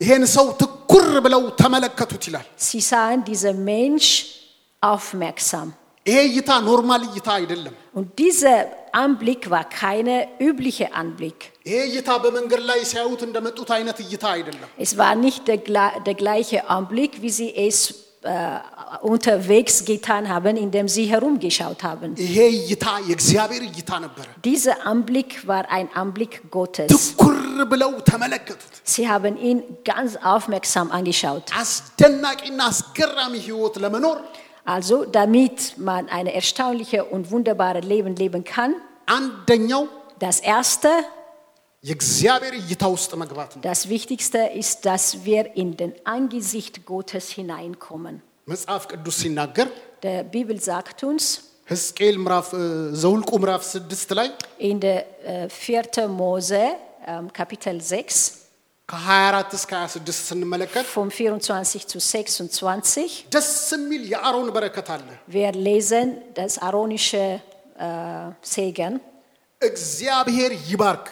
ይሄን 0.00 0.22
ሰው 0.36 0.46
ትኩር 0.62 1.06
ብለው 1.24 1.42
ተመለከቱት 1.62 2.22
ይላል። 2.28 2.46
sie 2.66 2.82
sahen 2.90 3.20
diesen 3.30 3.56
Mensch 3.70 4.08
aufmerksam. 4.82 5.68
ይሄ 6.06 6.18
እይታ 6.30 6.50
ኖርማል 6.68 7.02
እይታ 7.10 7.28
አይደለም። 7.38 7.74
Und 7.92 8.18
dieser 8.18 8.66
Anblick 8.92 9.50
war 9.50 9.68
kein 9.68 10.08
üblicher 10.38 10.94
Anblick. 10.94 11.52
Es 14.78 14.96
war 14.96 15.14
nicht 15.14 15.48
der, 15.48 15.58
der 15.58 16.14
gleiche 16.14 16.68
Anblick, 16.68 17.20
wie 17.20 17.30
sie 17.30 17.54
es 17.54 17.94
äh, 18.22 18.58
unterwegs 19.02 19.84
getan 19.84 20.28
haben, 20.28 20.56
indem 20.56 20.88
sie 20.88 21.06
herumgeschaut 21.06 21.82
haben. 21.82 22.14
Dieser 24.44 24.86
Anblick 24.86 25.46
war 25.46 25.70
ein 25.70 25.88
Anblick 25.94 26.50
Gottes. 26.50 27.16
Sie 28.84 29.08
haben 29.08 29.36
ihn 29.36 29.62
ganz 29.84 30.16
aufmerksam 30.16 30.90
angeschaut. 30.90 31.44
አስደናቂና 34.69 34.99
አስገራሚ 35.05 35.05
ህይወት 35.05 35.05
ለመኖር 35.05 35.05
Also, 35.05 35.05
damit 35.11 35.75
man 35.77 36.09
ein 36.09 36.27
erstaunliches 36.27 37.03
und 37.11 37.29
wunderbares 37.31 37.85
Leben 37.85 38.15
leben 38.15 38.43
kann, 38.43 38.71
አንደኛው 39.07 39.83
das 40.19 40.39
Erste, 40.39 40.91
የእግዚአብሔር 41.83 42.53
እይታ 42.53 42.83
ውስጥ 42.87 43.11
መግባት 43.15 43.51
ነው። 43.55 43.61
das 43.61 43.89
Wichtigste 43.89 44.41
ist, 44.53 44.85
dass 44.85 45.25
wir 45.25 45.55
in 45.55 45.77
den 45.77 45.93
Angesicht 46.05 46.85
Gottes 46.85 47.29
hineinkommen. 47.29 48.15
መጽሐፍ 48.47 48.87
ቅዱስ 48.91 49.15
ሲናገር 49.23 49.67
Die 50.05 50.23
Bibel 50.35 50.57
sagt 50.61 51.03
uns 51.03 51.25
ሕዝቅኤል 51.71 52.17
ምዕራፍ 52.17 52.47
እ፣ 52.53 52.65
ዘውልቁ 53.03 53.37
ምዕራፍ 53.43 53.63
ስድስት 53.65 54.09
ላይ 54.13 54.27
in 54.59 54.79
der 54.79 54.99
äh, 55.25 55.49
4. 55.49 56.07
Mose, 56.07 56.63
ähm, 57.07 57.33
Kapitel 57.33 57.81
6, 57.81 58.38
ከ24 58.89 59.53
እስከ 59.59 59.71
26 59.83 60.17
ስንመለከት 60.29 60.85
vom 60.95 61.07
24 61.11 61.85
zu 61.93 61.99
26, 61.99 63.13
ደስ 63.35 63.49
የሚል 63.75 64.03
የአሮን 64.13 64.49
በረከት 64.55 64.87
አለ። 64.95 65.07
wir 65.35 65.51
lesen 65.67 66.07
das 66.39 66.53
aaronische 66.67 67.23
äh, 67.79 68.25
Segen. 68.53 68.93
እግዚአብሔር 69.61 70.51
ይባርክ 70.71 71.07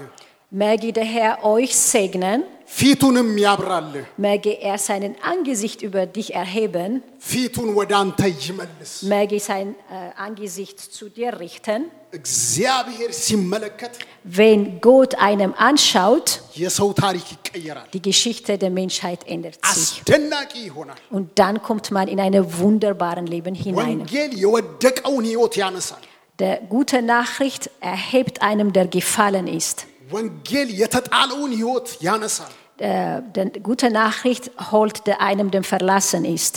Möge 0.52 0.90
der 0.94 1.08
Herr 1.16 1.34
euch 1.54 1.72
segnen, 1.94 2.40
ፊቱንም 2.78 3.30
ያብራልህ፣ 3.46 4.06
möge 4.26 4.52
er 4.70 4.78
seinen 4.90 5.14
Angesicht 5.34 5.80
über 5.88 6.04
dich 6.18 6.30
erheben, 6.44 6.92
ፊቱን 7.30 7.70
ወደ 7.80 7.92
አንተ 8.04 8.20
ይመልስ። 8.46 8.92
möge 9.14 9.40
sein 9.50 9.68
äh, 9.92 10.12
Angesicht 10.28 10.78
zu 10.98 11.06
dir 11.18 11.32
richten. 11.44 11.82
እግዚአብሔር 12.20 13.12
ሲመለከት 13.26 13.94
Wenn 14.40 14.62
Gott 14.90 15.12
einem 15.30 15.52
anschaut, 15.70 16.28
የሰው 16.64 16.90
ታሪክ 17.04 17.26
ይቀየራል፣ 17.36 17.88
die 17.96 18.04
Geschichte 18.10 18.52
der 18.64 18.72
Menschheit 18.82 19.22
ändert 19.36 19.58
sich. 19.62 19.70
አስደናቂ 19.72 20.52
ይሆናል። 20.68 21.00
Und 21.18 21.26
dann 21.42 21.56
kommt 21.68 21.88
man 21.98 22.08
in 22.14 22.20
einen 22.26 22.44
wunderbaren 22.60 23.28
Leben 23.36 23.56
hinein. 23.64 23.98
ወንጌል 24.00 24.32
የወደቀውን 24.44 25.26
ህይወት 25.32 25.56
ያነሳል። 25.64 26.04
Der 26.40 26.56
gute 26.76 27.00
Nachricht 27.16 27.64
erhebt 27.94 28.36
einem, 28.50 28.70
der 28.78 28.88
gefallen 28.98 29.48
ist. 29.62 29.78
ወንጌል 30.14 30.70
የተጣለውን 30.82 31.52
ህይወት 31.62 31.88
ያነሳል። 32.08 32.54
Der, 32.80 33.06
der 33.36 33.46
gute 33.70 33.88
Nachricht 34.02 34.46
holt 34.72 34.98
der 35.08 35.18
einem, 35.30 35.48
der 35.56 35.64
verlassen 35.74 36.24
ist. 36.38 36.56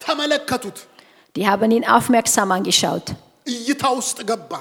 ተመለከቱት፣ 0.00 0.78
Die 1.34 1.46
haben 1.50 1.70
ihn 1.76 1.84
aufmerksam 1.96 2.48
angeschaut. 2.56 3.06
እይታ 3.52 3.82
ውስጥ 3.98 4.18
ገባ። 4.30 4.52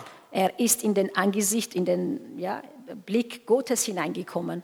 Er 0.43 0.51
ist 0.65 0.79
in 0.87 0.93
den 0.99 1.09
Angesicht, 1.23 1.71
in 1.79 1.85
den 1.91 2.01
ja, 2.45 2.55
Blick 3.07 3.31
Gottes 3.51 3.81
hineingekommen. 3.89 4.59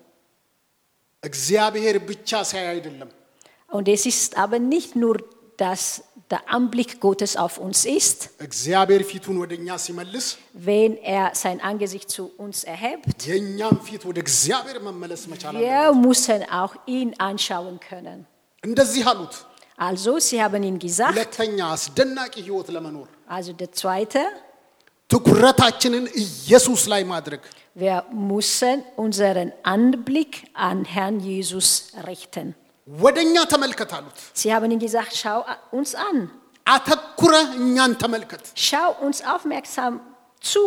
እግዚአብሔር 1.24 1.95
ብቻ 2.10 2.29
ሳይ 2.51 2.65
አይደለም፣ 2.74 3.10
Und 3.69 3.88
es 3.95 4.03
ist 4.05 4.31
aber 4.43 4.60
nicht 4.75 4.91
nur, 4.95 5.15
dass 5.57 5.84
der 6.31 6.41
Anblick 6.57 6.91
Gottes 7.05 7.34
auf 7.43 7.53
uns 7.65 7.79
ist, 8.00 8.19
እግዚአብሔር 8.48 9.01
ፊቱን 9.12 9.38
ወደ 9.43 9.51
እኛ 9.60 9.69
ሲመልስ 9.86 10.25
wenn 10.67 10.93
er 11.17 11.25
sein 11.43 11.60
Angesicht 11.72 12.07
zu 12.15 12.24
uns 12.45 12.57
erhebt. 12.75 13.17
የእኛም 13.31 13.75
ፊት 13.88 14.01
ወደ 14.10 14.17
እግዚአብሔር 14.25 14.77
መመለስ 14.88 15.22
መቻል 15.31 15.53
አለ። 15.55 15.62
Wir 15.67 15.86
müssen 16.05 16.39
auch 16.62 16.74
ihn 16.98 17.10
anschauen 17.29 17.75
können. 17.89 18.19
እንደዚህ 18.63 19.03
አሉት። 19.12 19.36
Also, 19.77 20.12
sie 20.27 20.38
haben 20.43 20.63
ihm 20.69 20.77
gesagt, 20.86 21.13
ሁለተኛ 21.15 21.57
አስደናቂ 21.75 22.34
ህይወት 22.48 22.67
ለመኖር 22.75 23.07
also 23.36 23.51
der 23.62 23.72
zweite, 23.81 24.24
ትኩረታችንን 25.10 26.05
ኢየሱስ 26.25 26.81
ላይ 26.93 27.01
ማድረግ 27.13 27.41
wir 27.84 27.98
müssen 28.31 28.77
unseren 29.05 29.51
Anblick 29.75 30.34
an 30.69 30.77
Herrn 30.95 31.17
Jesus 31.19 31.67
richten. 32.10 32.48
ወደ 32.89 33.17
እኛ 33.27 33.36
ተመልከት 33.53 33.91
አሉት። 33.98 34.17
Sie 34.41 34.50
haben 34.53 34.69
ihm 34.74 34.79
gesagt, 34.88 35.12
schau 35.22 35.39
uns 35.77 35.91
an, 36.10 36.17
አተኩረ 36.65 37.34
እኛን 37.62 37.91
ተመልከት። 38.03 38.43
schau 38.67 38.89
uns 39.05 39.17
aufmerksam 39.34 39.93
zu. 40.51 40.65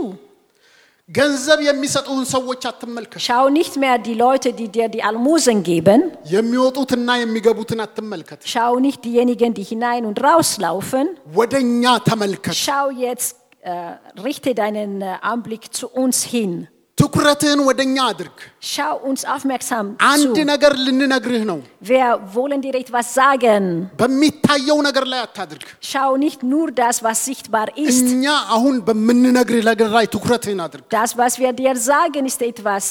ገንዘብ 1.08 1.58
የሚሰጡህን 1.68 2.26
ሰዎች 2.34 2.62
አትመልከት። 2.70 3.20
Schau 3.28 3.44
nicht 3.58 3.74
mehr 3.82 3.96
die 4.08 4.16
Leute, 4.26 4.48
die 4.58 4.68
dir 4.76 4.88
die 4.94 5.02
Almosen 5.10 5.58
geben. 5.70 6.00
የሚወጡትና 6.34 7.08
የሚገቡትን 7.22 7.80
አትመልከት። 7.86 8.40
Schau 8.52 8.72
nicht 8.86 9.00
diejenigen, 9.08 9.50
die 9.58 9.66
hinein 9.72 10.02
und 10.10 10.18
rauslaufen. 10.28 11.06
ወደ 11.38 11.52
እኛ 11.66 11.84
ተመልከት። 12.08 12.54
Schau 12.66 12.86
jetzt, 13.06 13.36
äh, 13.62 13.92
richte 14.26 14.50
deinen 14.62 14.92
äh, 15.02 15.16
Anblick 15.32 15.64
zu 15.78 15.86
uns 16.02 16.18
hin. 16.34 16.52
ትኩረትህን 16.98 17.60
ወደ 17.68 17.80
እኛ 17.88 17.96
አድርግ። 18.10 18.38
Schau 18.72 18.94
uns 19.08 19.22
aufmerksam 19.34 19.86
አንድ 20.12 20.36
zu. 20.38 20.44
ነገር 20.50 20.72
ልንነግርህ 20.84 21.42
ነው። 21.50 21.58
Wir 21.90 22.06
wollen 22.34 22.60
dir 22.64 22.74
etwas 22.82 23.06
sagen. 23.18 23.62
በሚታየው 24.00 24.78
ነገር 24.88 25.04
ላይ 25.12 25.20
አታድርግ። 25.26 25.66
Schau 25.90 26.10
nicht 26.24 26.40
nur 26.52 26.66
das, 26.82 26.96
was 27.06 27.18
sichtbar 27.28 27.66
ist. 27.86 28.04
እኛ 28.14 28.24
አሁን 28.56 28.74
በምንነግርህ 28.88 29.62
ነገር 29.70 29.88
ላይ 29.96 30.06
ትኩረትህን 30.14 30.60
አድርግ። 30.66 30.84
Das, 30.98 31.10
was 31.22 31.32
wir 31.42 31.52
dir 31.60 31.74
sagen, 31.92 32.24
ist 32.32 32.42
etwas, 32.52 32.84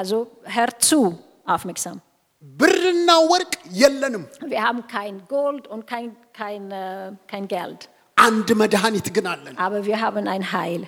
also 0.00 0.18
hör 0.56 0.70
zu, 0.88 1.00
aufmerksam. 1.54 1.96
ብርና 2.60 3.10
ወርቅ 3.32 3.52
የለንም፣ 3.80 4.22
Wir 4.52 4.62
haben 4.66 4.80
kein 4.88 5.14
Gold 5.28 5.64
und 5.72 5.82
kein, 5.92 6.08
kein, 6.40 6.62
äh, 6.84 7.08
kein 7.32 7.44
Geld, 7.48 7.80
አንድ 8.16 8.48
መድኃኒት 8.62 9.06
ግን 9.16 9.26
አለን። 9.32 9.54
aber 9.66 9.80
wir 9.88 9.98
haben 10.04 10.26
ein 10.34 10.44
Heil. 10.54 10.82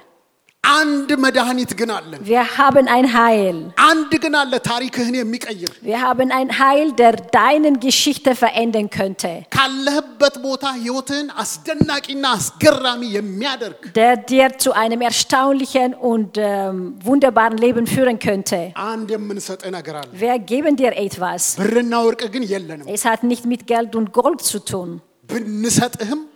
አንድ 0.68 1.10
መድኃኒት 1.24 1.72
ግን 1.78 1.90
አለን። 1.94 2.20
Wir 2.30 2.44
haben 2.58 2.86
ein 2.96 3.06
Heil. 3.16 3.56
አንድ 3.88 4.12
ግን 4.22 4.34
አለ 4.40 4.52
ታሪክህን 4.68 5.14
የሚቀይር 5.18 5.72
Wir 5.88 5.98
haben 6.06 6.28
ein 6.38 6.50
Heil, 6.60 6.86
der 7.02 7.12
deine 7.40 7.70
Geschichte 7.86 8.32
verändern 8.42 8.88
könnte. 8.98 9.32
ካለህበት 9.56 10.36
ቦታ 10.46 10.64
ህይወትህን 10.78 11.28
አስደናቂና 11.44 12.24
አስገራሚ 12.38 13.02
የሚያደርግ 13.18 13.80
Der 14.00 14.14
dir 14.30 14.48
zu 14.64 14.70
einem 14.82 15.02
erstaunlichen 15.10 15.90
und 16.12 16.32
ähm, 16.50 16.78
wunderbaren 17.08 17.58
Leben 17.66 17.86
führen 17.94 18.18
könnte. 18.26 18.60
አንድ 18.90 19.10
የምንሰጥህ 19.16 19.70
ነገር 19.78 19.96
አለ። 20.02 20.10
Wir 20.24 20.34
geben 20.52 20.76
dir 20.82 20.92
etwas. 21.06 21.42
ብርና 21.62 21.92
ወርቅ 22.08 22.22
ግን 22.36 22.44
የለንም። 22.54 22.86
Es 22.96 23.04
hat 23.10 23.22
nicht 23.32 23.44
mit 23.44 23.64
Geld 23.66 23.92
und 24.00 24.08
Gold 24.20 24.40
zu 24.52 24.60
tun. 24.72 24.90
ብንሰጥህም 25.30 26.20
አያድንህም። 26.24 26.27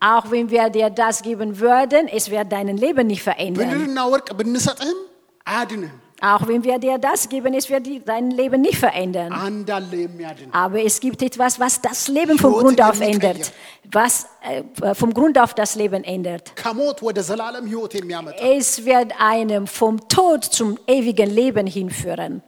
auch 0.00 0.30
wenn 0.30 0.50
wir 0.50 0.70
dir 0.70 0.90
das 0.90 1.22
geben 1.22 1.58
würden, 1.58 2.08
es 2.08 2.30
wird 2.30 2.52
dein 2.52 2.76
Leben 2.76 3.06
nicht 3.06 3.22
verändern. 3.22 3.98
Auch 6.20 6.48
wenn 6.48 6.64
wir 6.64 6.78
dir 6.80 6.98
das 6.98 7.28
geben, 7.28 7.54
es 7.54 7.70
wird 7.70 7.86
dein 8.04 8.32
Leben 8.32 8.60
nicht 8.60 8.76
verändern. 8.78 9.32
Aber 10.50 10.82
es 10.82 10.98
gibt 10.98 11.22
etwas, 11.22 11.60
was 11.60 11.80
das 11.80 12.08
Leben 12.08 12.36
vom 12.38 12.54
Grund 12.54 12.82
auf 12.82 13.00
ändert. 13.00 13.52
Was 13.90 14.26
äh, 14.42 14.94
vom 14.94 15.14
Grund 15.14 15.38
auf 15.38 15.54
das 15.54 15.76
Leben 15.76 16.02
ändert. 16.04 16.52
Es 18.40 18.84
wird 18.84 19.12
einem 19.18 19.66
vom 19.66 20.08
Tod 20.08 20.44
zum 20.44 20.78
ewigen 20.88 21.30
Leben 21.30 21.66
hinführen. 21.66 22.42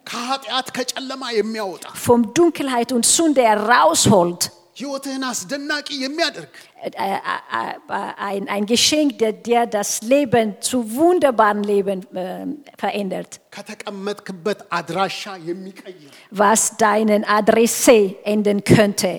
Vom 1.94 2.34
Dunkelheit 2.34 2.92
und 2.92 3.06
Sünde 3.06 3.42
herausholt. 3.42 4.50
ህይወትህን 4.79 5.23
አስደናቂ 5.31 5.87
የሚያደርግ 6.05 6.53
Äh, 6.87 6.89
äh, 6.95 7.69
äh, 7.97 8.11
Ein, 8.29 8.43
ein 8.55 8.65
Geschenk, 8.71 9.11
der 9.21 9.31
dir 9.45 9.61
das 9.77 9.89
Leben 10.13 10.47
zu 10.67 10.77
wunderbaren 10.97 11.63
Leben 11.71 11.99
äh, 12.23 12.45
verändert. 12.81 13.31
ከተቀመጥክበት 13.55 14.59
አድራሻ 14.79 15.21
የሚቀይር 15.49 16.11
Was 16.41 16.61
deinen 16.85 17.23
Adresse 17.39 17.97
ändern 18.33 18.61
könnte. 18.73 19.13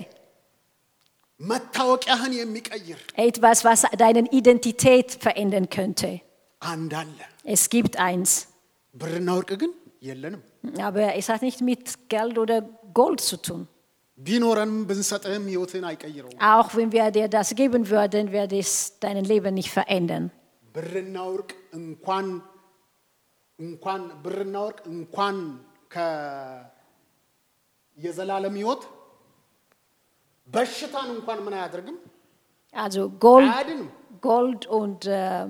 መታወቂያህን 1.39 2.33
የሚቀይር 2.41 2.99
Etwas, 3.27 3.59
was 3.67 3.81
deine 4.03 4.21
Identität 4.39 5.09
verändern 5.25 5.67
könnte. 5.77 6.11
አንድ 6.61 6.93
አለ። 7.01 7.17
Es 7.55 7.63
gibt 7.75 7.95
eins. 8.09 8.31
ብርና 8.95 9.29
ወርቅ 9.37 9.51
ግን 9.63 9.71
የለንም። 10.07 10.41
Aber 10.89 11.05
es 11.19 11.27
hat 11.31 11.41
nicht 11.47 11.61
mit 11.71 11.83
Geld 12.13 12.37
oder 12.43 12.57
Gold 12.99 13.19
zu 13.29 13.37
tun. 13.47 13.61
Auch 16.40 16.74
wenn 16.76 16.92
wir 16.92 17.10
dir 17.10 17.28
das 17.28 17.54
geben 17.54 17.88
würden, 17.90 18.32
würde 18.32 18.58
es 18.58 18.98
dein 19.00 19.24
Leben 19.24 19.54
nicht 19.54 19.70
verändern. 19.70 20.30
Also 32.72 33.10
Gold, 33.10 33.50
Gold 34.20 34.66
und 34.66 35.06
äh, 35.06 35.46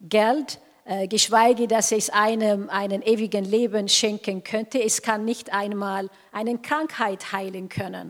Geld 0.00 0.60
geschweige, 1.07 1.67
dass 1.67 1.91
es 1.91 2.09
einem 2.09 2.69
einen 2.69 3.01
ewigen 3.03 3.45
Leben 3.45 3.87
schenken 3.87 4.43
könnte. 4.43 4.81
Es 4.83 5.01
kann 5.01 5.23
nicht 5.23 5.53
einmal 5.53 6.09
eine 6.31 6.57
Krankheit 6.57 7.31
heilen 7.31 7.69
können. 7.69 8.07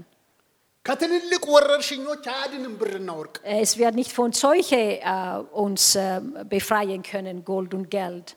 ከትልልቅ 0.86 1.44
ወረርሽኞች 1.54 2.24
አያድንም 2.34 2.74
ብርና 2.82 3.10
ወርቅ። 3.20 3.36
Es 3.64 3.72
wird 3.80 3.96
nicht 4.02 4.14
von 4.20 4.30
Seuche 4.44 4.82
äh, 5.14 5.38
uns 5.64 5.82
äh, 5.96 6.22
befreien 6.54 7.02
können, 7.12 7.38
Gold 7.52 7.72
und 7.78 7.88
Geld. 7.98 8.28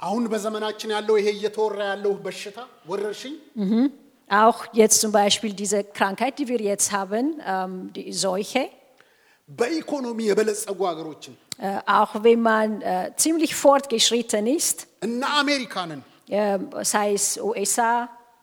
አሁን 0.00 0.22
በዘመናችን 0.32 0.92
ያለው 0.96 1.14
ይሄ 1.20 1.28
እየተወራ 1.38 1.80
ያለው 1.92 2.12
በሽታ 2.26 2.58
ወረርሽኝ 2.90 3.34
Auch 4.44 4.60
jetzt 4.80 4.98
zum 5.04 5.12
Beispiel 5.20 5.52
diese 5.62 5.78
Krankheit, 5.98 6.34
die 6.40 6.46
wir 6.52 6.60
jetzt 6.72 6.88
haben, 6.98 7.24
ähm, 7.52 7.72
die 7.96 8.12
Seuche, 8.24 8.62
በኢኮኖሚ 9.58 10.18
የበለጸጉ 10.28 10.80
ሀገሮችን 10.90 11.34
äh, 11.58 11.78
auch 11.98 12.12
wenn 12.26 12.40
man 12.42 12.68
äh, 12.82 13.10
ziemlich 13.16 13.52
fortgeschritten 13.64 14.46
ist, 14.58 14.78
እነ 15.06 15.22
አሜሪካንን 15.40 16.00
äh, 16.28 16.58
sei 16.92 17.08
es 17.18 17.26
USA, 17.48 17.92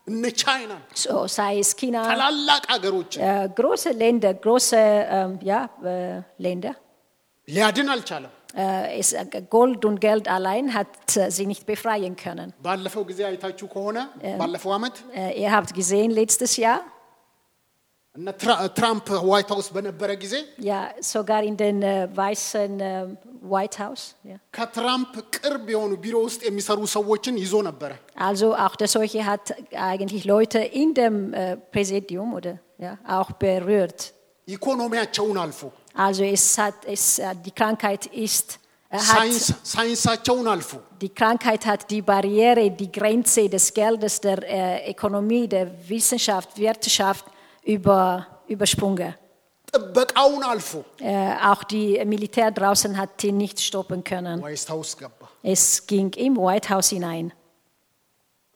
እነ 0.06 0.24
ቻይናን 0.42 0.82
so, 1.04 1.14
sei 1.36 1.52
es 1.64 1.70
China, 1.80 2.00
ታላላቅ 2.10 2.62
ሀገሮችን 2.74 3.20
äh, 3.22 3.48
große 3.60 3.90
Länder, 4.02 4.32
große 4.46 4.80
ähm, 5.16 5.32
ja, 5.50 5.60
äh, 5.92 6.18
Länder. 6.46 6.74
ሊያድን 7.48 7.88
አልቻለም። 7.94 8.32
Äh, 8.56 8.98
es, 9.00 9.08
äh, 9.12 9.24
Gold 9.56 9.84
und 9.88 9.98
Geld 10.00 10.26
allein 10.36 10.66
hat 10.76 10.94
äh, 11.16 11.30
sie 11.36 11.46
nicht 11.52 11.64
befreien 11.72 12.14
können. 12.24 12.48
ባለፈው 12.66 13.02
ጊዜ 13.10 13.20
አይታችሁ 13.30 13.66
ከሆነ 13.74 13.98
ባለፈው 14.40 14.70
ዓመት 14.78 14.96
Äh, 15.20 15.32
ihr 15.42 15.50
habt 15.56 15.72
gesehen, 15.80 16.10
letztes 16.20 16.52
Jahr, 16.64 16.80
ja, 20.58 20.90
sogar 21.00 21.42
in 21.42 21.56
den 21.56 21.82
äh, 21.82 22.08
weißen 22.14 22.80
äh, 22.80 23.06
White 23.42 23.78
House. 23.82 24.04
Ja. 24.30 24.36
ከትራምፕ 24.56 25.12
ቅርብ 25.36 25.66
የሆኑ 25.74 25.92
ቢሮ 26.04 26.16
ውስጥ 26.26 26.40
የሚሰሩ 26.48 26.78
ሰዎችን 26.96 27.34
ይዞ 27.42 27.54
ነበረ። 27.68 27.90
Also 28.28 28.46
auch 28.64 28.74
der 28.82 28.88
Seuche 28.96 29.22
hat 29.32 29.44
eigentlich 29.90 30.24
Leute 30.34 30.60
in 30.82 30.88
dem 31.00 31.16
äh, 31.32 31.56
Präsidium 31.74 32.28
oder 32.38 32.54
ja, 32.86 32.92
auch 33.16 33.30
berührt. 33.44 34.00
ኢኮኖሚያቸውን 34.48 35.38
አልፎ 35.44 35.60
Also 36.06 36.22
es 36.36 36.44
hat, 36.62 36.78
es, 36.94 37.04
äh, 37.18 37.34
die 37.46 37.54
Krankheit 37.60 38.02
ist, 38.26 38.48
äh, 38.92 38.96
hat, 38.98 39.06
ሳይንስ- 39.12 39.54
ሳይንሳቸውን 39.74 40.46
አልፎ 40.54 40.70
die 41.04 41.12
Krankheit 41.20 41.62
hat 41.70 41.82
die 41.94 42.02
Barriere, 42.12 42.64
die 42.82 42.90
Grenze 42.98 43.42
des 43.56 43.66
Geldes, 43.80 44.14
der 44.26 44.38
äh, 44.42 44.90
Ökonomie, 44.92 45.46
der 45.56 45.66
Wissenschaft, 45.92 46.50
Wirtschaft 46.58 47.26
über, 47.66 48.00
übersprungen. 48.48 49.10
ጥበቃውን 49.72 50.42
አልፎ 50.50 50.70
Äh, 51.00 51.34
auch 51.50 51.62
die 51.64 51.88
Militär 52.06 52.50
draußen 52.50 52.92
hat 52.96 53.22
ihn 53.24 53.36
nicht 53.36 53.58
stoppen 53.60 54.00
können. 54.04 54.38
ዋይት 54.42 54.66
ሀውስ 54.72 54.92
ገባ። 55.00 55.20
Es 55.54 55.62
ging 55.86 56.10
im 56.26 56.34
White 56.36 56.68
House 56.72 56.90
hinein. 56.96 57.26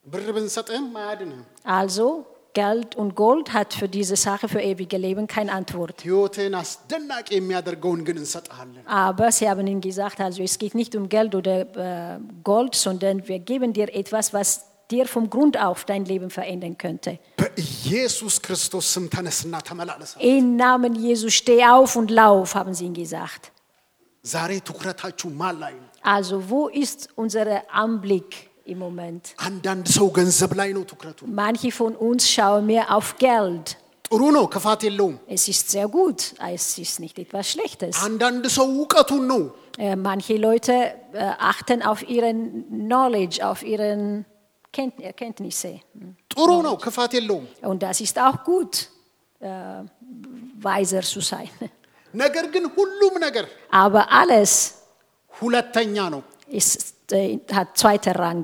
ብር 0.06 0.28
ብንሰጥህም 0.36 0.86
አያድንህም። 1.00 1.44
Also 1.80 2.06
Geld 2.54 2.90
und 2.96 3.10
Gold 3.16 3.46
hat 3.56 3.70
für 3.72 3.88
diese 3.88 4.16
Sache, 4.16 4.46
für 4.54 4.60
ewige 4.70 4.98
Leben 4.98 5.26
keine 5.34 5.52
Antwort. 5.58 5.96
ህይወትህን 6.06 6.54
አስደናቂ 6.62 7.26
የሚያደርገውን 7.36 8.00
ግን 8.08 8.16
እንሰጥሃለን። 8.22 8.82
Aber 9.04 9.28
sie 9.36 9.46
haben 9.50 9.66
ihm 9.66 9.80
gesagt, 9.80 10.18
also 10.20 10.42
es 10.42 10.56
geht 10.62 10.74
nicht 10.74 10.92
um 10.98 11.08
Geld 11.08 11.34
oder 11.40 11.56
äh, 11.86 12.18
Gold, 12.50 12.74
sondern 12.86 13.16
wir 13.28 13.38
geben 13.50 13.72
dir 13.78 13.88
etwas, 14.02 14.26
was 14.38 14.48
dir 14.90 15.06
vom 15.14 15.30
Grund 15.34 15.54
auf 15.68 15.80
dein 15.90 16.04
Leben 16.04 16.28
verändern 16.38 16.76
könnte. 16.76 17.12
በኢየሱስ 17.56 18.34
ክርስቶስ 18.44 18.86
ስም 18.94 19.04
ተነስና 19.14 19.54
ተመላለስ። 19.68 20.10
Im 20.34 20.46
Namen 20.64 20.92
Jesus 21.06 21.32
steh 21.40 21.60
auf 21.74 21.90
und 22.00 22.10
lauf, 22.20 22.48
haben 22.58 22.74
sie 22.78 22.86
ihm 22.90 22.96
gesagt. 23.02 23.42
ዛሬ 24.24 24.50
ትኩረታችሁ 24.68 25.28
ማን 25.40 25.54
ላይ 25.62 25.74
ነው? 25.82 25.88
Also 26.14 26.34
wo 26.50 26.60
ist 26.84 27.00
unser 27.22 27.46
Anblick 27.84 28.30
im 28.72 28.78
Moment? 28.86 29.24
አንዳንድ 29.48 29.86
ሰው 29.96 30.06
ገንዘብ 30.18 30.52
ላይ 30.60 30.70
ነው 30.76 30.82
ትኩረቱ። 30.92 31.20
Manche 31.42 31.70
von 31.80 31.92
uns 32.08 32.22
schauen 32.34 32.64
mehr 32.72 32.86
auf 32.96 33.08
Geld. 33.26 33.66
ጥሩ 34.08 34.22
ነው፣ 34.36 34.44
ክፋት 34.54 34.80
የለውም። 34.86 35.14
Es 35.36 35.44
ist 35.52 35.64
sehr 35.74 35.88
gut, 35.98 36.20
es 36.56 36.66
ist 36.84 36.96
nicht 37.04 37.16
etwas 37.24 37.44
Schlechtes. 37.52 37.94
አንዳንድ 38.08 38.44
ሰው 38.58 38.66
እውቀቱን 38.76 39.24
ነው። 39.32 39.42
Äh, 39.78 39.96
Manche 40.08 40.34
Leute 40.48 40.74
äh, 41.14 41.32
achten 41.52 41.78
auf 41.90 42.00
ihren 42.16 42.38
Knowledge, 42.86 43.36
auf 43.50 43.60
ihren 43.74 44.00
Kennt 44.14 44.26
Erkenntnisse. 45.10 45.72
ጥሩ 46.34 46.48
ነው፣ 46.66 46.74
ክፋት 46.84 47.12
የለውም። 47.18 47.46
Und 47.70 47.80
das 47.82 47.98
ist 48.00 48.16
auch 48.26 48.38
gut, 48.44 48.72
äh, 49.40 49.80
weiser 50.62 51.02
zu 51.14 51.20
sein. 51.22 51.50
ነገር 52.14 52.44
ግን 52.54 52.64
ሁሉም 52.76 53.14
ነገር 53.26 53.44
Aber 53.82 54.02
alles 54.20 54.52
ሁለተኛ 55.32 55.96
ነው። 56.14 56.22
ist, 56.60 56.80
äh, 57.12 57.26
hat 57.50 57.68
zweiter 57.82 58.14
Rang. 58.24 58.42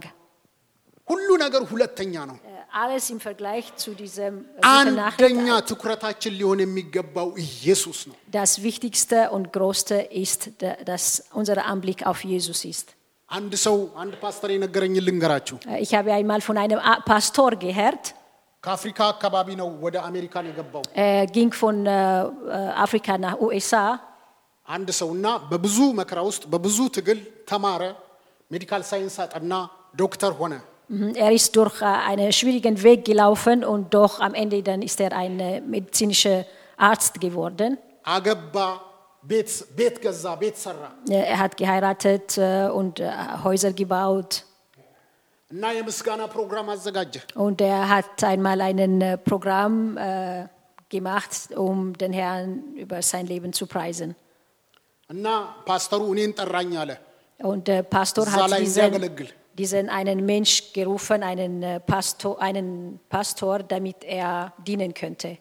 ሁሉ 1.09 1.29
ነገር 1.45 1.63
ሁለተኛ 1.73 2.15
ነው። 2.31 2.37
Äh, 2.39 2.47
Alles 2.83 3.05
im 3.11 3.19
Vergleich 3.21 3.67
zu 3.83 3.91
diesem 3.95 4.35
äh, 4.35 4.49
guten 4.57 4.67
አንደኛ 4.73 5.39
Nachricht. 5.51 5.69
ትኩረታችን 5.71 6.33
ሊሆን 6.41 6.59
የሚገባው 6.65 7.29
ኢየሱስ 7.47 7.99
ነው። 8.09 8.17
Das 8.39 8.51
Wichtigste 8.67 9.19
und 9.31 9.45
Größte 9.57 9.97
ist, 10.25 10.41
da- 10.63 10.79
dass 10.91 11.05
unser 11.41 11.57
Anblick 11.73 12.01
auf 12.11 12.21
Jesus 12.25 12.61
ist. 12.67 12.89
አንድ 13.33 13.53
ሰው 13.65 13.77
አንድ 14.03 14.13
ፓስተር 14.23 14.51
የነገረኝ 14.55 14.95
ልንገራችሁ። 15.07 15.57
Äh, 15.71 15.79
Ich 15.85 15.93
habe 15.99 16.11
einmal 16.19 16.41
von 16.49 16.57
einem 16.65 16.81
A- 16.93 17.01
Pastor 17.11 17.51
gehört, 17.65 18.05
ከአፍሪካ 18.65 19.01
አካባቢ 19.15 19.49
ነው 19.61 19.69
ወደ 19.85 19.97
አሜሪካን 20.09 20.45
የገባው 20.51 20.83
er 21.07 21.25
ging 21.37 21.51
von 21.61 21.77
äh, 21.87 21.99
äh, 22.59 22.71
Afrika 22.85 23.13
nach 23.25 23.37
USA 23.47 23.85
አንድ 24.69 24.89
ሰው 25.01 25.09
እና 25.17 25.27
በብዙ 25.51 25.77
መከራ 26.01 26.19
ውስጥ 26.31 26.43
በብዙ 26.53 26.79
ትግል 26.97 27.21
ተማረ፣ 27.51 27.83
ሜዲካል 28.51 28.83
ሳይንስ 28.91 29.17
አጠና፣ 29.25 29.53
ዶክተር 30.03 30.33
ሆነ። 30.41 30.55
Mhm, 30.91 31.11
Er 31.25 31.33
ist 31.39 31.51
durch 31.59 31.79
äh, 31.83 31.95
einen 32.11 32.31
schwierigen 32.39 32.77
Weg 32.87 33.01
gelaufen 33.11 33.59
und 33.73 33.85
doch 33.97 34.15
am 34.27 34.35
Ende 34.43 34.59
dann 34.69 34.83
ist 34.89 35.01
er 35.07 35.13
ein 35.23 35.35
äh, 35.41 35.51
medizinischer 35.75 36.37
Arzt 36.89 37.15
geworden. 37.25 37.71
አገባ፣ 38.15 38.57
Er 41.10 41.40
hat 41.40 41.56
geheiratet 41.56 42.38
äh, 42.38 42.68
und 42.68 43.00
äh, 43.00 43.10
Häuser 43.44 43.72
gebaut. 43.72 44.46
Und 47.36 47.62
er 47.62 47.88
hat 47.88 48.24
einmal 48.24 48.60
ein 48.60 49.02
äh, 49.02 49.18
Programm 49.18 49.98
gemacht, 50.90 51.56
um 51.56 51.94
den 51.98 52.14
Herrn 52.14 52.74
über 52.76 53.02
sein 53.02 53.28
Leben 53.28 53.54
zu 53.54 53.66
preisen. 53.66 54.16
Und 57.40 57.68
der 57.68 57.84
Pastor 57.84 58.32
hat 58.32 58.60
diesen, 58.60 59.12
diesen 59.58 59.90
einen 59.90 60.26
Mensch 60.26 60.74
gerufen, 60.74 61.24
einen 61.24 61.82
Pastor, 61.86 62.42
einen 62.42 63.00
Pastor, 63.10 63.60
damit 63.60 64.04
er 64.04 64.54
dienen 64.66 64.94
könnte 64.94 65.38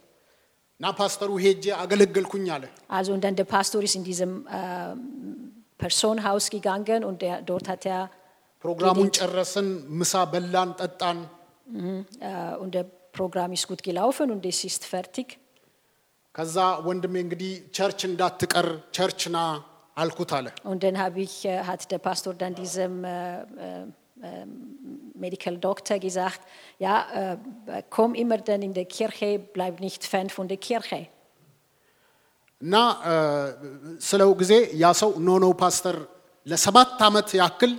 እና 0.82 0.88
ፓስተሩ 1.00 1.30
ሄጄ 1.46 1.64
አገለገልኩኝ 1.84 2.46
አለ። 2.56 2.64
Also 2.98 3.10
und 3.16 3.22
dann 3.26 3.36
der 3.42 3.48
Pastor 3.56 3.82
ist 3.88 3.96
in 4.00 4.04
diesem 4.10 4.32
äh, 4.60 4.94
Personenhaus 5.84 6.46
gegangen 6.56 7.02
und 7.10 7.18
der, 7.26 7.36
dort 7.50 7.68
hat 7.74 7.84
er 7.96 8.02
ፕሮግራሙን 8.64 9.10
ጨረስን፣ 9.18 9.68
ምሳ 10.00 10.14
በላን፣ 10.34 10.70
ጠጣን። 10.82 11.18
äh, 12.30 12.54
und 12.62 12.72
der 12.78 12.86
Programm 13.18 13.52
ist 13.58 13.66
gut 13.72 13.82
gelaufen 13.90 14.28
und 14.36 14.44
es 14.52 14.60
ist 14.70 14.84
fertig. 14.94 15.28
ከዛ 16.36 16.56
ወንድሜ 16.88 17.16
እንግዲህ 17.26 17.52
ቸርች 17.76 18.00
እንዳትቀር 18.10 18.68
ቸርች 18.96 19.22
ና 19.36 19.38
አልኩት 20.02 20.32
አለ። 20.38 20.48
Und 20.72 20.80
dann 20.86 20.98
habe 21.04 21.20
ich, 21.28 21.36
äh, 21.46 21.60
hat 21.70 21.82
der 21.94 22.02
Pastor 22.08 22.34
dann 22.42 22.54
diesem 22.62 22.94
äh, 23.04 23.10
äh, 23.10 23.46
äh, 23.68 23.86
Medical 25.16 25.58
Doctor 25.58 25.98
gesagt, 26.00 26.42
ja, 26.80 26.96
äh, 27.68 27.84
komm 27.90 28.16
immer 28.16 28.38
dann 28.40 28.62
in 28.62 28.74
der 28.74 28.86
Kirche, 28.86 29.30
bleib 29.56 29.80
nicht 29.80 30.04
Fan 30.06 30.30
von 30.30 30.48
der 30.48 30.58
Kirche. 30.60 31.02
እና 32.62 32.76
እ፣ 33.10 33.16
ስለው 34.10 34.30
ጊዜ 34.40 34.54
ያ 34.84 34.90
ሰው 35.02 35.10
ኖ 35.26 35.32
ኖ 35.44 35.48
ፓስተር 35.62 35.96
ለሰባት 36.48 37.02
ዓመት 37.08 37.28
ያክል 37.42 37.74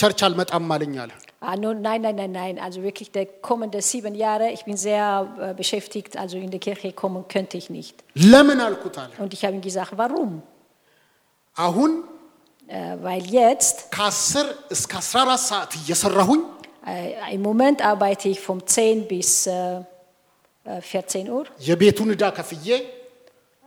ቸርች 0.00 0.20
አልመጣም 0.26 0.68
አለኝ 0.76 0.94
አለ። 1.04 1.12
Ah, 1.40 1.54
nun, 1.62 1.76
nein, 1.86 2.00
nein, 2.04 2.16
nein, 2.20 2.32
nein. 2.32 2.56
Also 2.66 2.78
wirklich 2.82 3.08
der 3.12 3.26
kommende 3.48 3.78
sieben 3.88 4.14
Jahre, 4.22 4.46
ich 4.56 4.62
bin 4.68 4.76
sehr 4.86 5.04
äh, 5.38 5.54
beschäftigt, 5.54 6.12
also 6.22 6.36
in 6.36 6.50
der 6.54 6.62
Kirche 6.66 6.88
kommen 7.02 7.22
könnte 7.34 7.54
ich 7.60 7.68
nicht. 7.76 7.96
ለምን 8.32 8.58
አልኩት 8.66 8.96
አለ። 9.02 9.10
Und 9.22 9.30
ich 9.36 9.42
habe 9.44 9.54
ihm 9.58 9.64
gesagt, 9.68 9.92
warum? 10.02 10.32
አሁን 11.56 11.90
Äh, 11.92 12.11
weil 13.06 13.24
jetzt, 13.40 13.76
ከ10 13.96 14.46
እስከ 14.76 14.92
14 15.00 15.36
ሰዓት 15.50 15.70
እየሰራሁኝ 15.80 16.40
äh, 16.86 17.34
im 17.36 17.42
Moment 17.42 17.78
arbeite 17.92 18.28
ich 18.28 18.40
vom 18.40 18.58
10 18.66 19.08
bis 19.08 19.30
äh, 19.46 19.80
äh, 20.64 20.80
14 20.82 21.30
Uhr. 21.36 21.44
የቤቱን 21.68 22.08
ዕዳ 22.16 22.24
ከፍዬ 22.38 22.68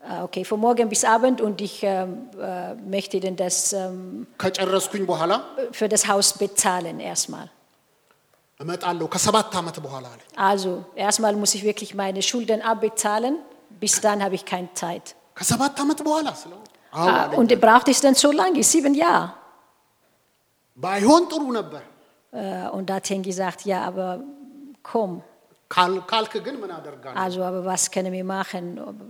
Ah, 0.03 0.23
Okay, 0.27 0.43
von 0.49 0.59
morgen 0.59 0.87
bis 0.89 1.03
Abend 1.15 1.37
und 1.47 1.61
ich 1.61 1.75
ähm, 1.83 2.27
äh, 2.49 2.73
möchte 2.95 3.17
denn 3.25 3.35
das 3.35 3.57
ähm, 3.81 4.25
ከጨረስኩኝ 4.41 5.03
በኋላ 5.11 5.33
für 5.77 5.87
das 5.93 6.03
Haus 6.11 6.27
bezahlen 6.43 6.97
erstmal. 7.11 7.47
እመጣለሁ 8.59 9.05
ከሰባት 9.13 9.53
ዓመት 9.61 9.77
በኋላ 9.85 10.05
አለ። 10.13 10.21
Also 10.49 10.71
erstmal 11.05 11.33
muss 11.41 11.51
ich 11.57 11.63
wirklich 11.69 11.91
meine 12.03 12.21
Schulden 12.29 12.61
abbezahlen, 12.73 13.35
bis 13.83 13.93
dann 14.05 14.17
habe 14.25 14.35
ich 14.39 14.45
keine 14.53 14.71
Zeit. 14.73 15.05
ከሰባት 16.95 16.97
ዓመት 16.97 16.97
በኋላ 16.97 16.97
ስለው 16.97 17.01
አዎ 17.01 17.07
Ah, 17.09 17.19
አለኝ። 17.23 17.37
und 17.41 17.51
braucht 17.65 17.87
es 17.87 17.99
denn 18.05 18.15
so 18.23 18.29
lange? 18.39 18.61
Sieben 18.71 18.95
Jahre? 19.03 19.27
ባይሆን 20.79 21.23
ጥሩ 21.33 21.43
ነበር 21.59 21.83
Äh, 22.33 22.67
und 22.75 22.85
da 22.89 22.95
hat 22.97 23.07
er 23.11 23.19
gesagt, 23.29 23.59
ja, 23.71 23.77
aber 23.89 24.05
komm. 24.91 25.11
ካል- 25.71 26.03
ካልክ 26.11 26.33
ግን 26.45 26.55
ምን 26.61 26.71
አደርጋለሁ 26.77 27.17
Also, 27.23 27.39
aber 27.49 27.61
was 27.65 27.83
können 27.95 28.13
wir 28.17 28.25
machen, 28.35 28.63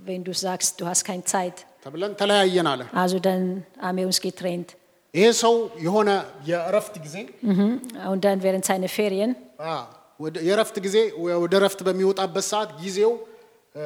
wenn 0.08 0.24
du 0.28 0.34
sagst, 0.46 0.72
du 0.80 0.86
hast 0.90 1.04
keine 1.10 1.26
Zeit? 1.34 1.58
ተብለን 1.86 2.12
ተለያየን 2.22 2.68
አለ። 2.72 2.82
Also 3.04 3.18
dann 3.28 3.44
haben 3.84 3.98
wir 4.00 4.08
uns 4.12 4.20
getrennt. 4.28 4.70
ይሄ 5.14 5.26
ሰው 5.44 5.54
የሆነ 5.86 6.10
የእረፍት 6.50 6.96
ጊዜ 7.06 7.16
Mhm. 7.52 7.70
Und 8.12 8.22
dann 8.28 8.40
während 8.46 8.66
seiner 8.70 8.92
Ferien, 8.98 9.32
አ፣ 9.72 9.76
ወደ- 10.24 10.42
የእረፍት 10.48 10.78
ጊዜ 10.86 10.98
ወደ 11.44 11.54
እረፍት 11.60 11.80
በሚወጣበት 11.88 12.46
ሰዓት 12.52 12.70
ጊዜው 12.84 13.12
እ፣ 13.76 13.84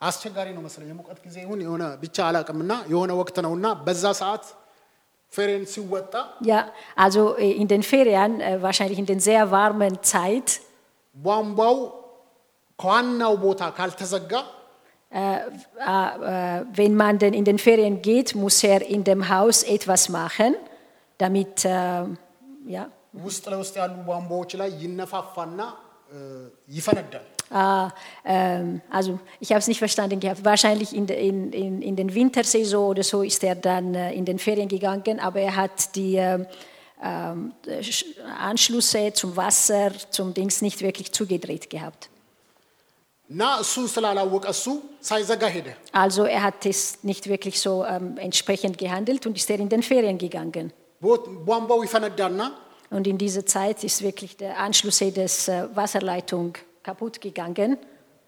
አስቸጋሪ 0.00 0.48
ነው 0.56 0.62
መሰለኝ 0.66 0.88
የሙቀት 0.92 1.18
ጊዜ 1.26 1.36
ይሁን 1.44 1.60
የሆነ 1.64 1.84
ብቻ 2.02 2.16
አላቅምና 2.28 2.72
የሆነ 2.92 3.10
ወቅት 3.20 3.36
ነውና 3.46 3.66
በዛ 3.84 4.04
ሰዓት 4.20 4.44
ፌሬን 5.32 5.64
ሲወጣ 5.72 6.14
ja, 6.50 6.58
also 6.96 7.22
äh, 7.36 7.52
in 7.62 7.68
den 7.68 7.82
Ferien, 7.90 8.32
äh, 8.40 8.56
wahrscheinlich 8.62 8.98
in 8.98 9.08
den 9.12 9.20
sehr 9.28 9.44
warmen 9.54 9.94
Zeit, 10.12 10.48
ቧንቧው 11.16 11.76
ከዋናው 12.78 13.34
ቦታ 13.44 13.62
ካልተዘጋ 13.78 14.32
äh, 15.12 15.38
äh, 15.86 16.58
wenn 16.78 16.94
man 16.94 17.14
denn 17.22 17.34
in 17.34 17.44
den 17.44 17.58
Ferien 17.58 17.94
geht, 18.02 18.28
muss 18.34 18.58
er 18.64 18.80
in 18.94 19.02
dem 19.04 19.22
Haus 19.32 19.58
etwas 19.76 20.02
machen, 20.10 20.52
damit, 21.20 21.54
äh, 21.66 22.04
ja, 22.68 22.84
ውስጥ 23.24 23.44
ለውስጥ 23.52 23.74
ያሉ 23.80 23.94
ቧንቧዎች 24.08 24.50
ላይ 24.60 24.70
ይነፋፋና 24.82 25.60
እ፣ 26.12 26.18
ይፈነዳል። 26.76 27.26
Ah, 27.49 27.91
ähm, 28.25 28.81
also 28.89 29.19
ich 29.39 29.51
habe 29.51 29.59
es 29.59 29.67
nicht 29.67 29.79
verstanden 29.79 30.19
gehabt. 30.19 30.43
Wahrscheinlich 30.43 30.93
in, 30.93 31.07
de, 31.07 31.27
in, 31.27 31.53
in, 31.53 31.81
in 31.81 31.95
den 31.95 32.13
Wintersaison 32.13 32.89
oder 32.89 33.03
so 33.03 33.21
ist 33.21 33.43
er 33.43 33.55
dann 33.55 33.95
äh, 33.95 34.13
in 34.13 34.25
den 34.25 34.37
Ferien 34.37 34.67
gegangen, 34.67 35.19
aber 35.19 35.39
er 35.39 35.55
hat 35.55 35.95
die 35.95 36.17
äh, 36.17 36.45
äh, 37.01 37.33
Anschlüsse 38.39 39.13
zum 39.13 39.35
Wasser, 39.37 39.91
zum 40.09 40.33
Dings 40.33 40.61
nicht 40.61 40.81
wirklich 40.81 41.11
zugedreht 41.11 41.69
gehabt. 41.69 42.09
Also 45.91 46.23
er 46.23 46.43
hat 46.43 46.65
es 46.65 47.03
nicht 47.03 47.27
wirklich 47.27 47.59
so 47.59 47.83
ähm, 47.83 48.17
entsprechend 48.17 48.77
gehandelt 48.77 49.25
und 49.25 49.35
ist 49.37 49.49
er 49.49 49.59
in 49.59 49.67
den 49.67 49.83
Ferien 49.83 50.17
gegangen. 50.17 50.71
Und 52.89 53.05
in 53.05 53.17
dieser 53.17 53.45
Zeit 53.45 53.83
ist 53.83 54.01
wirklich 54.01 54.37
der 54.37 54.57
Anschluss 54.59 55.01
eh, 55.01 55.11
des 55.11 55.49
äh, 55.49 55.67
Wasserleitung 55.75 56.57
kaputt 56.86 57.14
gegangen 57.26 57.72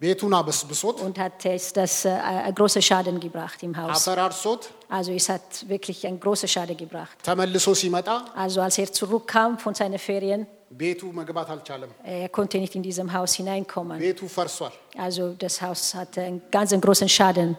ቤቱን 0.00 0.32
አበስብሶት 0.38 0.96
und 1.06 1.16
hat 1.24 1.44
es 1.46 1.64
das 1.72 1.92
äh, 2.04 2.08
einen 2.10 2.54
großen 2.58 2.82
Schaden 2.88 3.16
gebracht 3.20 3.58
im 3.62 3.72
Haus. 3.80 3.90
አፈራርሶት 3.98 4.62
Also 4.90 5.10
es 5.20 5.26
hat 5.34 5.46
wirklich 5.72 5.98
einen 6.08 6.20
großen 6.24 6.48
Schaden 6.54 6.76
gebracht. 6.76 7.16
ተመልሶ 7.28 7.66
ሲመጣ 7.82 8.08
Also 8.36 8.58
als 8.66 8.76
er 8.82 8.88
zurückkam 8.92 9.50
von 9.58 9.72
seinen 9.80 9.98
Ferien, 9.98 10.40
ቤቱ 10.72 11.00
መግባት 11.18 11.48
አልቻለም። 11.54 11.90
er 12.04 12.28
konnte 12.28 12.56
nicht 12.62 12.74
in 12.78 12.82
diesem 12.82 13.08
Haus 13.16 13.30
hineinkommen. 13.40 13.98
ቤቱ 14.04 14.20
ፈርሷል። 14.36 14.72
Also 15.06 15.24
das 15.44 15.54
Haus 15.64 15.94
hatte 15.94 16.20
einen 16.28 16.40
ganz 16.50 16.70
großen 16.84 17.08
Schaden. 17.08 17.50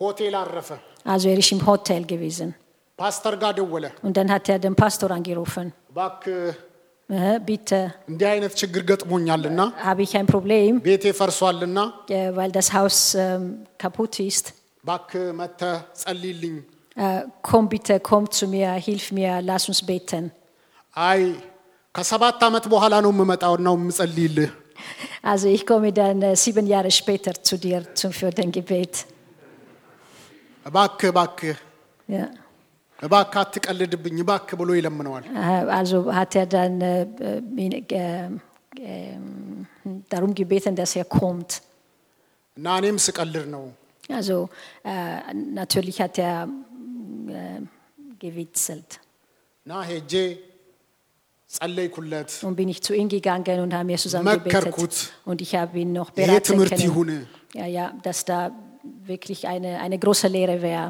ሆቴል 0.00 0.34
አረፈ። 0.42 0.70
Also 1.06 1.26
er 1.28 1.38
ist 1.38 1.52
im 1.52 1.60
Hotel 1.66 2.02
gewesen. 2.12 2.48
ፓስተር 2.98 3.34
ጋር 3.42 3.52
ደወለ። 3.60 3.84
Und 4.06 4.14
dann 4.18 4.28
hat 4.34 4.48
er 4.48 4.58
den 4.58 4.74
Pastor 4.82 5.10
angerufen. 5.18 5.66
እባክህ 5.90 6.56
Äh, 7.10 7.40
bitte, 7.48 7.78
እንዲህ 8.10 8.26
አይነት 8.32 8.52
ችግር 8.60 8.82
ገጥሞኛልና 8.90 9.60
habe 9.88 10.02
ich 10.06 10.12
ein 10.18 10.26
Problem, 10.32 10.72
ቤቴ 10.88 11.04
ፈርሷልና 11.20 11.78
äh, 12.10 12.30
weil 12.38 12.50
das 12.58 12.68
Haus 12.76 12.96
ähm, 13.24 13.44
kaputt 13.82 14.14
ist. 14.30 14.46
እባክህ 14.84 15.24
መጥተህ 15.40 15.76
ጸልይልኝ። 16.02 16.56
Äh, 16.96 17.20
komm 17.48 17.64
bitte, 17.72 17.94
komm 18.00 18.24
zu 18.36 18.44
mir, 18.54 18.70
hilf 18.86 19.06
mir, 19.18 19.32
lass 19.50 19.64
uns 19.70 19.80
beten. 19.90 20.24
አይ 21.08 21.20
ከሰባት 21.94 22.40
ዓመት 22.48 22.64
በኋላ 22.72 22.94
ነው 23.04 23.12
የምመጣው 23.14 23.54
ነው 23.68 23.74
የምጸልይልህ። 23.80 24.50
Also 25.30 25.46
ich 25.56 25.62
komme 25.70 25.90
dann 25.92 26.18
äh, 26.22 26.36
sieben 26.36 26.66
Jahre 26.66 26.90
später 27.00 27.32
zu 27.48 27.54
dir 27.58 27.78
zum, 27.98 28.12
für 28.18 28.30
den 28.38 28.50
Gebet. 28.58 28.94
እባክህ 30.66 31.08
እባክህ 31.14 31.56
Ja. 32.08 32.24
እባክህ 33.06 33.38
አትቀልድብኝ 33.42 34.16
እባክህ 34.24 34.56
ብሎ 34.60 34.70
ይለምነዋል። 34.78 35.24
Äh, 35.42 35.64
Also 35.78 35.96
hat 36.18 36.32
er 36.40 36.46
dann 36.56 36.74
äh, 36.80 37.02
äh, 37.28 37.40
ihn, 37.64 37.72
äh, 37.72 38.30
äh, 38.90 39.18
darum 40.12 40.32
gebeten, 40.40 40.74
dass 40.80 40.92
er 41.00 41.06
kommt. 41.18 41.50
እና 42.56 42.66
እኔም 42.80 42.96
ስቀልድ 43.06 43.46
ነው 43.56 43.64
Also 44.18 44.36
äh, 44.92 45.18
natürlich 45.60 45.96
hat 46.04 46.16
er 46.28 46.36
äh, 47.40 47.60
gewitzelt. 48.24 48.90
እና 49.66 49.72
ሄጄ 49.90 50.12
ጸለይኩለት። 51.50 52.30
Und 52.46 52.56
bin 52.60 52.68
ich 52.68 52.80
zu 52.82 52.92
ihm 53.00 53.08
gegangen 53.08 53.58
und 53.64 53.72
haben 53.76 53.88
wir 53.92 53.98
zusammen 54.06 54.26
መከርኩት። 54.30 54.94
gebetet. 54.98 55.26
Und 55.30 55.38
ich 55.46 55.52
habe 55.60 55.74
ihn 55.82 55.92
noch 55.98 56.10
ይሄ 56.12 56.18
beraten 56.20 56.46
ትምህርት 56.48 56.80
ይሁን 56.86 57.08
können. 57.10 57.26
Ja, 57.60 57.66
ja, 57.78 57.84
dass 58.06 58.18
da 58.30 58.38
wirklich 59.12 59.40
eine, 59.52 59.70
eine 59.84 59.98
große 60.04 60.28
Lehre 60.28 60.56
wäre. 60.62 60.88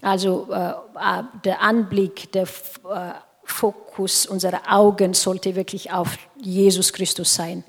Also 0.00 0.48
äh, 0.50 0.70
äh, 0.70 1.22
der 1.44 1.60
Anblick, 1.60 2.32
der 2.32 2.44
äh, 2.44 3.12
Fokus 3.44 4.26
unserer 4.26 4.62
Augen 4.68 5.14
sollte 5.14 5.54
wirklich 5.54 5.92
auf 5.92 6.16
Jesus 6.40 6.92
Christus 6.92 7.34
sein. 7.34 7.62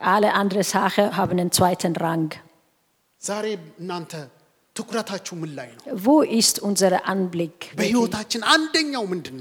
Alle 0.00 0.32
anderen 0.32 0.62
Sachen 0.62 1.16
haben 1.16 1.32
einen 1.32 1.50
zweiten 1.50 1.96
Rang. 1.96 2.32
Wo 5.92 6.22
ist 6.22 6.58
unser 6.58 7.06
Anblick? 7.06 7.72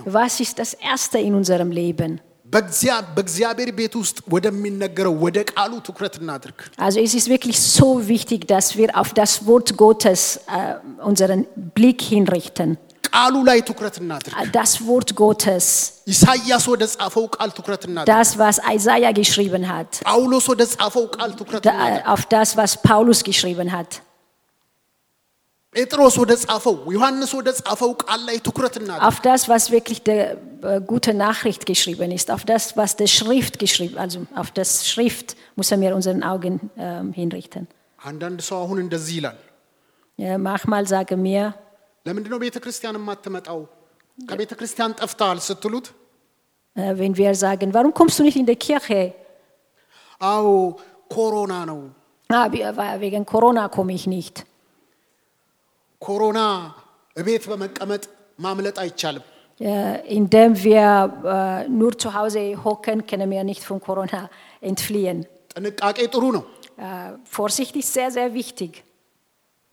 Was 0.05 0.39
ist 0.39 0.59
das 0.59 0.73
Erste 0.73 1.19
in 1.19 1.35
unserem 1.35 1.71
Leben? 1.71 2.21
በግዚያ- 2.52 3.02
በእግዚአብሔር 3.14 3.70
ቤት 3.78 3.94
ውስጥ 4.00 4.18
ወደሚነገረው 4.34 5.14
ወደ 5.24 5.38
ቃሉ 5.52 5.72
ትኩረት 5.88 6.14
እናድርግ። 6.22 6.58
Also 6.86 6.98
es 7.06 7.12
ist 7.18 7.28
wirklich 7.34 7.58
so 7.78 7.88
wichtig, 8.08 8.40
dass 8.54 8.66
wir 8.78 8.88
auf 9.00 9.10
das 9.20 9.32
Wort 9.48 9.70
Gottes 9.76 10.20
äh, 10.48 10.74
unseren 11.10 11.40
Blick 11.76 12.00
hinrichten. 12.12 12.70
ቃሉ 13.10 13.34
ላይ 13.48 13.58
ትኩረት 13.68 13.96
እናድርግ። 14.02 14.34
Äh, 14.40 14.48
Das 14.58 14.72
Wort 14.88 15.10
Gottes, 15.22 15.66
ኢሳይያስ 16.14 16.64
ወደ 16.72 16.82
ጻፈው 16.94 17.24
ቃል 17.36 17.50
ትኩረት 17.58 17.82
እናድርግ። 17.88 18.10
das, 18.14 18.30
was 18.42 18.56
Isaiah 18.76 19.12
geschrieben 19.20 19.64
hat, 19.72 19.90
ጳውሎስ 20.10 20.46
ወደ 20.52 20.62
ጻፈው 20.74 21.04
ቃል 21.16 21.30
ትኩረት 21.40 21.62
da, 21.68 21.72
እናድርግ። 21.76 22.02
äh, 22.04 22.12
auf 22.14 22.22
das, 22.36 22.48
was 22.60 22.70
Paulus 22.90 23.20
geschrieben 23.30 23.70
hat. 23.76 23.90
Auf 29.00 29.20
das, 29.20 29.48
was 29.48 29.70
wirklich 29.70 30.02
der 30.02 30.36
äh, 30.62 30.80
gute 30.80 31.14
Nachricht 31.14 31.66
geschrieben 31.66 32.10
ist, 32.10 32.30
auf 32.30 32.44
das, 32.44 32.76
was 32.76 32.96
der 32.96 33.06
Schrift 33.06 33.58
geschrieben, 33.58 33.96
also 33.98 34.26
auf 34.34 34.50
das 34.50 34.88
Schrift 34.88 35.36
müssen 35.56 35.80
wir 35.80 35.94
unseren 35.94 36.22
Augen 36.22 36.54
ähm, 36.76 37.12
hinrichten. 37.12 37.64
አንዳንድ 38.08 38.40
ሰው 38.48 38.56
አሁን 38.64 38.78
እንደዚህ 38.82 39.14
ይላል፣ 39.18 39.38
Ja, 40.18 40.32
manchmal 40.48 40.84
sagen 40.92 41.20
wir, 41.28 41.44
ለምንድን 42.06 42.30
ነው 42.34 42.38
ቤተ 42.44 42.56
ክርስቲያን 42.64 42.96
የማትመጣው? 42.98 43.60
ከቤተ 44.18 44.52
ክርስቲያን 44.58 44.92
ጠፍተሃል 45.00 45.38
ስትሉት፣ 45.48 45.86
äh, 46.76 46.92
wenn 47.00 47.14
wir 47.20 47.32
sagen, 47.44 47.68
warum 47.76 47.92
kommst 47.98 48.16
du 48.18 48.22
nicht 48.28 48.38
in 48.42 48.46
die 48.50 48.58
Kirche? 48.66 49.00
አዎ 50.30 50.46
ኮሮና 51.14 51.52
ነው። 51.70 51.80
Ah, 52.30 52.46
we- 52.54 52.70
wegen 53.04 53.24
Corona 53.32 53.64
komme 53.76 53.92
ich 53.98 54.06
nicht. 54.16 54.36
indem 60.18 60.50
wir 60.62 60.86
äh, 61.24 61.68
nur 61.68 61.98
zu 61.98 62.14
Hause 62.14 62.40
hocken, 62.64 63.06
können 63.06 63.30
wir 63.30 63.42
nicht 63.44 63.62
von 63.64 63.80
Corona 63.80 64.20
entfliehen. 64.60 65.18
ጥንቃቄ 65.52 65.98
ጥሩ 66.14 66.24
ነው፣ 66.36 66.44
Äh, 66.78 67.10
Vorsicht 67.36 67.74
ist 67.76 67.90
sehr, 67.92 68.10
sehr 68.16 68.30
wichtig. 68.40 68.72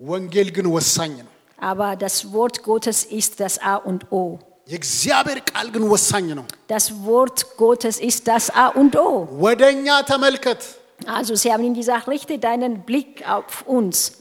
ወንጌል 0.01 0.49
ግን 0.57 0.67
ወሳኝ 0.75 1.13
ነው። 1.25 1.31
Aber 1.61 1.95
das 1.95 2.15
Wort 2.33 2.57
Gottes 2.63 2.99
ist 3.19 3.33
das 3.39 3.55
A 3.73 3.75
und 3.89 4.01
O. 4.11 4.23
የእግዚአብሔር 4.67 5.39
ቃል 5.49 5.67
ግን 5.75 5.83
ወሳኝ 5.93 6.27
ነው። 6.39 6.45
Das 6.73 6.85
Wort 7.07 7.39
Gottes 7.61 7.97
ist 8.09 8.21
das 8.31 8.45
A 8.63 8.67
und 8.81 8.93
O. 9.07 9.09
ወደ 9.45 9.61
እኛ 9.75 9.87
ተመልከት፣ 10.11 10.61
Also 11.06 11.34
sie 11.34 11.52
haben 11.52 11.64
ihm 11.64 11.74
gesagt, 11.74 12.08
richte 12.08 12.38
deinen 12.38 12.82
Blick 12.82 13.28
auf 13.28 13.62
uns. 13.66 14.12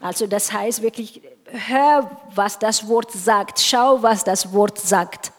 Also 0.00 0.26
das 0.26 0.52
heißt 0.52 0.82
wirklich, 0.82 1.22
hör, 1.46 2.10
was 2.34 2.58
das 2.58 2.88
Wort 2.88 3.12
sagt, 3.12 3.60
schau, 3.60 4.02
was 4.02 4.24
das 4.24 4.52
Wort 4.52 4.78
sagt. 4.78 5.32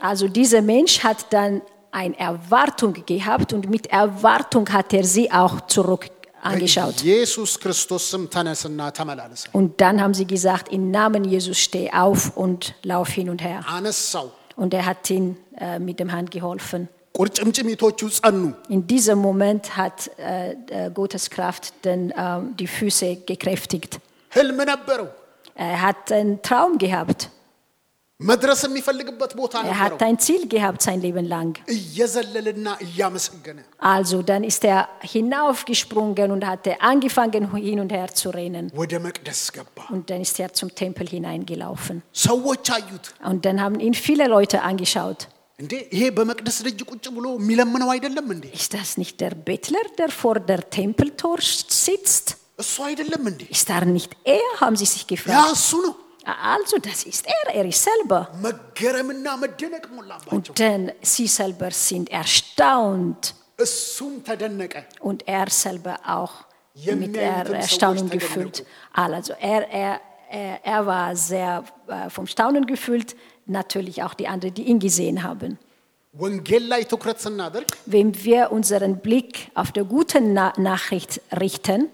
Also 0.00 0.28
dieser 0.28 0.62
Mensch 0.62 1.04
hat 1.04 1.32
dann 1.32 1.62
eine 1.92 2.18
Erwartung 2.18 2.94
gehabt 3.06 3.52
und 3.52 3.68
mit 3.70 3.86
Erwartung 3.86 4.68
hat 4.70 4.92
er 4.92 5.04
sie 5.04 5.30
auch 5.30 5.62
zurückgegeben 5.66 6.15
angeschaut. 6.42 7.02
Und 9.52 9.80
dann 9.80 10.00
haben 10.00 10.14
sie 10.14 10.26
gesagt, 10.26 10.72
im 10.72 10.90
Namen 10.90 11.24
Jesus 11.24 11.58
steh 11.58 11.90
auf 11.92 12.36
und 12.36 12.74
lauf 12.82 13.08
hin 13.08 13.30
und 13.30 13.42
her. 13.42 13.64
Und 14.56 14.72
er 14.72 14.86
hat 14.86 15.10
ihn 15.10 15.36
äh, 15.58 15.78
mit 15.78 16.00
dem 16.00 16.12
Hand 16.12 16.30
geholfen. 16.30 16.88
In 18.68 18.86
diesem 18.86 19.18
Moment 19.18 19.76
hat 19.76 20.10
äh, 20.18 20.52
äh 20.52 20.90
Gottes 20.92 21.30
Kraft 21.30 21.72
den, 21.84 22.10
äh, 22.10 22.40
die 22.58 22.66
Füße 22.66 23.16
gekräftigt. 23.26 23.98
Er 25.54 25.80
hat 25.80 26.12
einen 26.12 26.42
Traum 26.42 26.76
gehabt. 26.76 27.30
መድረስ 28.19 28.59
የሚፈልግበት 28.65 29.31
ቦታ 29.39 29.53
Er 29.59 29.65
ነበረው። 29.67 29.79
hat 29.81 30.01
ein 30.07 30.17
Ziel 30.25 30.41
gehabt 30.53 30.81
sein 30.87 30.99
Leben 31.05 31.25
lang. 31.33 31.51
እየዘለልና 31.75 32.67
እያመሰገነ 32.85 33.59
Also 33.93 34.17
dann 34.29 34.43
ist 34.51 34.63
er 34.73 34.79
hinaufgesprungen 35.13 36.29
und 36.35 36.43
hatte 36.51 36.71
angefangen 36.91 37.43
hin 37.67 37.79
und 37.83 37.91
her 37.97 38.09
zu 38.21 38.27
rennen. 38.39 38.65
ወደ 38.81 38.93
መቅደስ 39.07 39.41
ገባ። 39.55 39.77
Und 39.95 40.03
dann 40.11 40.21
ist 40.27 40.37
er 40.43 40.49
zum 40.59 40.69
Tempel 40.81 41.07
hineingelaufen. 41.15 41.97
ሰዎች 42.27 42.65
አዩት። 42.77 43.05
Und 43.29 43.39
dann 43.47 43.57
haben 43.63 43.79
ihn 43.87 43.95
viele 44.07 44.27
Leute 44.35 44.57
angeschaut. 44.69 45.21
እንዴ 45.59 45.73
ይሄ 45.95 46.03
በመቅደስ 46.17 46.57
ደጅ 46.67 46.79
ቁጭ 46.91 47.05
ብሎ 47.17 47.25
የሚለምነው 47.41 47.89
አይደለም 47.95 48.27
እንዴ? 48.35 48.45
Ist 48.61 48.71
das 48.77 48.89
nicht 49.01 49.17
der 49.23 49.33
Bettler, 49.49 49.85
der 49.99 50.09
vor 50.21 50.37
der 50.51 50.61
Tempeltor 50.77 51.37
sitzt? 51.85 52.27
እሱ 52.63 52.75
አይደለም 52.89 53.23
እንዴ? 53.31 53.41
Ist 53.57 53.67
da 53.71 53.77
nicht 53.97 54.11
er, 54.37 54.47
haben 54.61 54.77
sie 54.81 54.89
sich 54.93 55.03
ያ 55.05 55.11
gefragt. 55.13 55.51
እሱ 55.57 55.69
ነው። 55.87 55.93
Also, 56.26 56.78
das 56.78 57.04
ist 57.04 57.24
er, 57.26 57.54
er 57.54 57.64
ist 57.64 57.82
selber. 57.82 58.28
Und 60.30 60.58
denn 60.58 60.92
sie 61.00 61.26
selber 61.28 61.70
sind 61.70 62.10
erstaunt. 62.10 63.34
Und 65.00 65.28
er 65.28 65.48
selber 65.48 66.00
auch 66.04 66.32
mit 66.74 67.16
also, 67.16 67.20
er 67.20 67.50
Erstaunen 67.54 68.10
gefüllt. 68.10 68.66
Also, 68.92 69.34
er, 69.40 69.70
er, 69.70 70.00
er 70.64 70.86
war 70.86 71.14
sehr 71.14 71.64
äh, 71.86 72.10
vom 72.10 72.26
Staunen 72.26 72.66
gefüllt, 72.66 73.14
natürlich 73.46 74.02
auch 74.02 74.14
die 74.14 74.26
anderen, 74.26 74.54
die 74.54 74.64
ihn 74.64 74.80
gesehen 74.80 75.22
haben. 75.22 75.58
Wenn 77.86 78.24
wir 78.24 78.50
unseren 78.50 78.98
Blick 78.98 79.50
auf 79.54 79.70
die 79.70 79.84
gute 79.84 80.20
Nachricht 80.20 81.20
richten, 81.38 81.88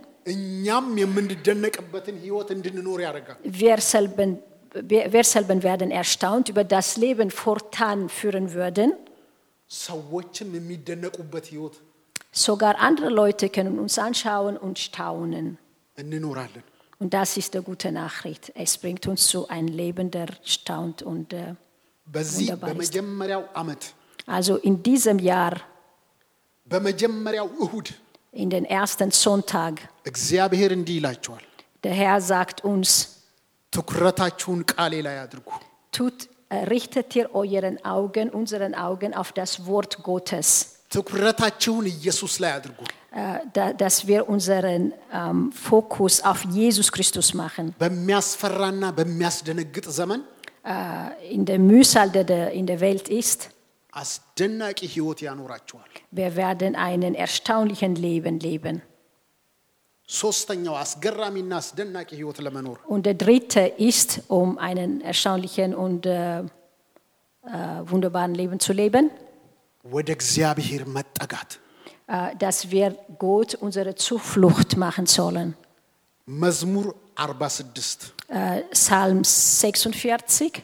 wir 3.43 3.79
selber, 3.81 4.39
wir 4.75 5.25
selber 5.25 5.63
werden 5.63 5.91
erstaunt 5.91 6.49
über 6.49 6.65
das 6.65 6.97
Leben 6.97 7.31
fortan 7.31 8.09
führen 8.09 8.53
würden. 8.53 8.93
Sogar 12.35 12.79
andere 12.79 13.09
Leute 13.11 13.49
können 13.49 13.79
uns 13.79 13.99
anschauen 13.99 14.57
und 14.57 14.79
staunen. 14.79 15.59
Und 16.99 17.13
das 17.15 17.37
ist 17.37 17.53
die 17.55 17.61
gute 17.61 17.91
Nachricht. 17.91 18.53
Es 18.55 18.79
bringt 18.79 19.07
uns 19.09 19.27
zu 19.27 19.49
einem 19.49 19.69
Leben, 19.69 20.11
der 20.11 20.29
staunt 20.45 21.03
und 21.03 21.33
äh, 21.33 21.55
wunderbar 22.39 22.71
ist. 22.81 22.95
Also 24.27 24.57
in 24.57 24.83
diesem 24.83 25.19
Jahr 25.19 25.61
in 28.34 28.50
den 28.50 28.66
ersten 28.80 29.12
Sonntag, 29.24 29.74
እግዚአብሔር 30.06 30.72
እንዲህ 30.78 30.96
ይላቸዋል፣ 31.00 31.44
der 31.84 31.94
Herr 31.94 32.20
sagt 32.32 32.58
uns, 32.72 32.90
ትኩረታችሁን 33.74 34.60
ቃሌ 34.74 34.94
ላይ 35.08 35.18
አድርጉ። 35.26 35.50
tut, 35.94 36.18
äh, 36.50 36.64
richtet 36.76 37.10
ihr 37.16 37.28
euren 37.36 37.78
Augen, 37.96 38.28
unseren 38.32 38.74
Augen 38.88 39.12
auf 39.22 39.30
das 39.32 39.52
Wort 39.70 39.94
Gottes, 40.04 40.48
ትኩረታችሁን 40.92 41.86
ኢየሱስ 41.96 42.34
ላይ 42.44 42.52
አድርጉ። 42.58 42.80
äh, 43.12 43.40
da, 43.56 43.66
dass 43.84 43.96
wir 44.10 44.22
unseren 44.34 44.82
ähm, 45.14 45.40
Fokus 45.68 46.16
auf 46.32 46.40
Jesus 46.60 46.88
Christus 46.96 47.30
machen. 47.34 47.66
በሚያስፈራና 47.84 48.84
በሚያስደነግጥ 49.00 49.88
ዘመን 50.00 50.22
Äh, 50.68 51.34
in 51.36 51.46
der 51.46 51.60
Mühsal, 51.60 52.10
der 52.12 52.26
der 52.26 52.52
in 52.52 52.66
der 52.68 52.80
Welt 52.82 53.08
ist, 53.08 53.40
አስደናቂ 53.94 54.80
ህይወት 54.96 55.20
ያኖራችኋል። 55.28 55.92
wir 56.20 56.32
werden 56.44 56.72
einen 56.90 57.14
erstaunlichen 57.26 57.94
Leben 58.08 58.36
leben. 58.48 58.76
ሶስተኛው 60.10 60.76
አስገራሚና 60.84 61.52
አስደናቂ 61.62 62.10
ህይወት 62.20 62.38
ለመኖር 62.46 62.78
Und 62.94 63.04
der 63.10 63.18
dritte 63.24 63.64
ist, 63.90 64.10
um 64.40 64.50
einen 64.68 64.92
erstaunlichen 65.12 65.70
und 65.86 66.02
äh, 66.06 66.40
äh, 67.44 67.80
wunderbaren 67.92 68.34
Leben 68.42 68.58
zu 68.66 68.72
leben, 68.82 69.06
ወደ 69.86 70.08
እግዚአብሔር 70.18 70.82
መጠጋት 70.98 71.52
äh, 72.08 72.30
dass 72.44 72.58
wir 72.74 72.88
Gott 73.26 73.52
unsere 73.66 73.92
Zuflucht 74.08 74.70
machen 74.86 75.06
sollen. 75.20 75.50
መዝሙር 76.28 76.88
46 77.18 78.14
Äh, 78.30 78.62
Psalm 78.78 79.20
46, 79.24 80.62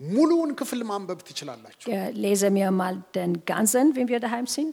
ሙሉውን 0.00 0.50
ክፍል 0.60 0.80
ማንበብ 0.90 1.20
ትችላላችሁ። 1.28 1.86
äh, 1.90 2.08
lesen 2.24 2.52
wir 2.54 2.70
mal 2.80 2.94
den 3.18 3.32
ganzen, 3.44 3.84
wenn 3.96 4.08
wir 4.08 4.20
daheim 4.26 4.46
sind. 4.56 4.72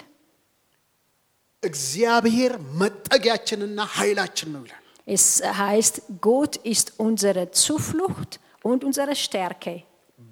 እግዚአብሔር 1.64 2.52
መጠጊያችንና 2.82 3.80
ኃይላችን 3.98 4.50
ነው 4.56 4.62
ይላል። 4.66 4.80
Es 5.08 5.24
heißt, 5.62 5.96
Gott 6.22 6.54
ist 6.74 6.88
unsere 6.98 7.42
Zuflucht 7.64 8.32
und 8.64 8.80
unsere 8.90 9.14
Stärke. 9.24 9.76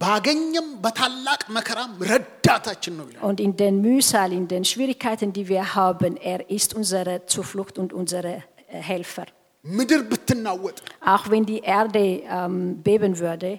ባገኘም 0.01 0.67
በታላቅ 0.83 1.41
መከራም 1.55 1.91
ረዳታችን 2.11 2.93
ነው 2.99 3.05
ይላል። 3.09 3.23
Und 3.29 3.39
in 3.45 3.53
den 3.61 3.75
Mühsal, 3.85 4.29
in 4.39 4.45
den 4.53 4.63
Schwierigkeiten, 4.71 5.29
die 5.37 5.45
wir 5.53 5.63
haben, 5.75 6.13
er 6.33 6.41
ist 6.57 6.71
unsere 6.73 7.15
Zuflucht 7.33 7.75
und 7.83 7.91
unsere 7.93 8.33
äh, 8.35 8.43
Helfer. 8.91 9.27
ምድር 9.65 10.01
ብትናወጥ፣ 10.11 10.77
Auch 11.13 11.25
wenn 11.31 11.43
die 11.51 11.61
Erde 11.77 12.03
ähm, 12.37 12.55
beben 12.89 13.13
würde, 13.25 13.51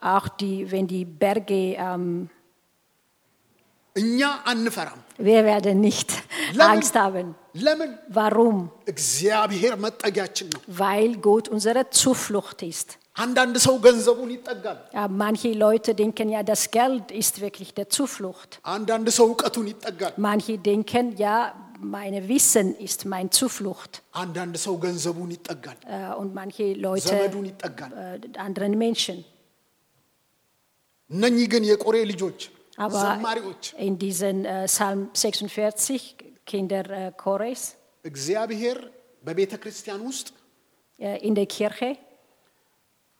auch 0.00 0.28
die, 0.28 0.70
wenn 0.70 0.86
die 0.86 1.04
Berge. 1.04 1.76
Ähm, 1.78 2.28
wir 5.18 5.44
werden 5.44 5.80
nicht 5.80 6.12
Angst 6.58 6.94
haben. 6.94 7.34
Warum? 8.08 8.70
Weil 10.68 11.16
Gott 11.16 11.48
unsere 11.48 11.90
Zuflucht 11.90 12.62
ist. 12.62 12.98
Manche 15.08 15.52
Leute 15.52 15.94
denken 15.96 16.28
ja, 16.28 16.44
das 16.44 16.70
Geld 16.70 17.10
ist 17.10 17.40
wirklich 17.40 17.74
der 17.74 17.88
Zuflucht. 17.88 18.60
Manche 20.16 20.58
denken 20.58 21.16
ja, 21.16 21.52
meine 21.95 22.19
Wissen 22.29 22.67
ist 22.77 22.99
meine 23.05 23.29
Zuflucht. 23.29 23.93
አንዳንድ 24.21 24.55
ሰው 24.65 24.73
ገንዘቡን 24.85 25.29
ይጠጋል። 25.37 25.77
Äh, 25.85 26.19
Und 26.21 26.29
manche 26.39 26.65
Leute 26.87 27.07
ዘመዱን 27.11 27.45
ይጠጋል። 27.51 27.91
äh, 28.03 28.37
anderen 28.47 28.73
Menschen. 28.83 29.17
እነኚህ 31.09 31.47
ግን 31.53 31.63
የቆሬ 31.71 31.95
ልጆች 32.11 32.39
Aber 32.77 32.99
ዘማሪዎች 33.05 33.63
in 33.87 33.93
diesen 34.03 34.37
äh, 34.45 34.65
Psalm 34.67 34.99
46, 35.13 36.03
Kinder 36.51 36.85
äh, 36.91 37.11
Chores, 37.23 37.61
እግዚአብሔር 38.05 38.77
በቤተ 39.23 39.53
ክርስቲያን 39.63 40.01
ውስጥ 40.09 40.27
äh, 40.99 41.17
in 41.27 41.33
der 41.39 41.47
Kirche, 41.55 41.91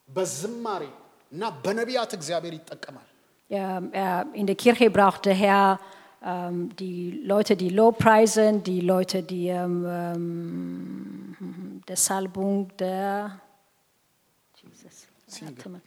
በዝማሬ 0.10 0.84
እና 1.32 1.44
በነቢያት 1.64 2.12
እግዚአብሔር 2.20 2.54
ይጠቀማል። 2.60 3.08
ähm, 3.50 3.86
äh, 3.94 4.40
in 4.42 4.46
der 4.50 4.56
Kirche 4.64 4.88
braucht 4.98 5.24
der 5.26 5.38
Herr 5.44 5.68
ähm, 5.72 5.97
ähm, 6.25 6.75
die 6.77 7.23
Leute, 7.25 7.57
die 7.57 7.69
low 7.69 7.93
preisen, 7.93 8.63
die 8.63 8.81
Leute, 8.81 9.23
die 9.23 9.49
ähm, 9.49 9.87
ähm, 9.87 11.83
der 11.87 11.97
Salbung 11.97 12.77
der 12.77 13.41
Jesus. 14.57 15.07
Warte 15.43 15.69
mal. 15.69 15.81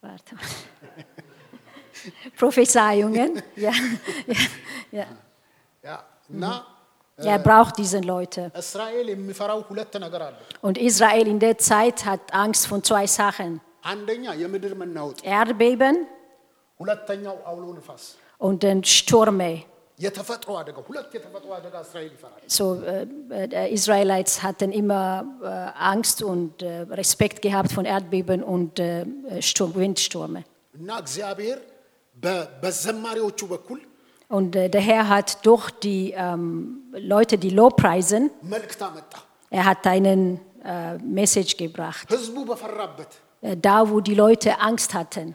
Warte 0.00 0.34
mal. 0.34 0.44
Prophezeiungen. 2.36 3.42
ja. 3.56 3.72
ja. 4.26 4.34
ja. 4.92 5.06
ja. 5.82 6.04
Na, 6.28 6.66
er 7.16 7.38
braucht 7.38 7.78
diese 7.78 8.00
Leute. 8.00 8.50
Und 10.60 10.78
Israel 10.78 11.26
in 11.26 11.38
der 11.38 11.58
Zeit 11.58 12.04
hat 12.04 12.32
Angst 12.32 12.66
vor 12.66 12.82
zwei 12.82 13.06
Sachen. 13.06 13.60
Erdbeben 15.24 16.06
und 18.42 18.62
den 18.62 18.82
Stürme. 18.82 19.62
So, 22.46 22.82
äh, 22.82 23.06
äh 23.30 23.72
Israelites 23.72 24.42
hatten 24.42 24.72
immer 24.72 25.24
äh, 25.42 25.46
Angst 25.78 26.22
und 26.22 26.60
äh, 26.60 26.80
Respekt 26.90 27.40
gehabt 27.40 27.70
von 27.70 27.84
Erdbeben 27.84 28.42
und 28.42 28.80
äh, 28.80 29.02
äh 29.02 29.40
Windstürme. 29.74 30.44
Und 34.28 34.56
äh, 34.56 34.68
der 34.68 34.80
Herr 34.80 35.08
hat 35.08 35.46
durch 35.46 35.70
die 35.70 36.12
ähm, 36.16 36.82
Leute, 36.92 37.38
die 37.38 37.50
Lobpreisen, 37.50 38.30
er 39.50 39.64
hat 39.64 39.86
einen 39.86 40.40
Message 41.04 41.56
gebracht. 41.56 42.08
Äh, 43.42 43.56
da, 43.56 43.90
wo 43.90 44.00
die 44.00 44.14
Leute 44.14 44.60
Angst 44.60 44.94
hatten. 44.94 45.34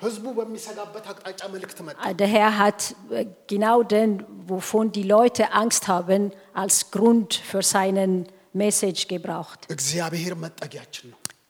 Äh, 2.03 2.15
der 2.15 2.27
Herr 2.27 2.57
hat 2.57 2.95
äh, 3.11 3.25
genau 3.47 3.83
den, 3.83 4.23
wovon 4.47 4.91
die 4.91 5.03
Leute 5.03 5.51
Angst 5.51 5.87
haben, 5.89 6.31
als 6.53 6.89
Grund 6.89 7.33
für 7.33 7.61
seinen 7.61 8.27
Message 8.53 9.07
gebraucht. 9.07 9.67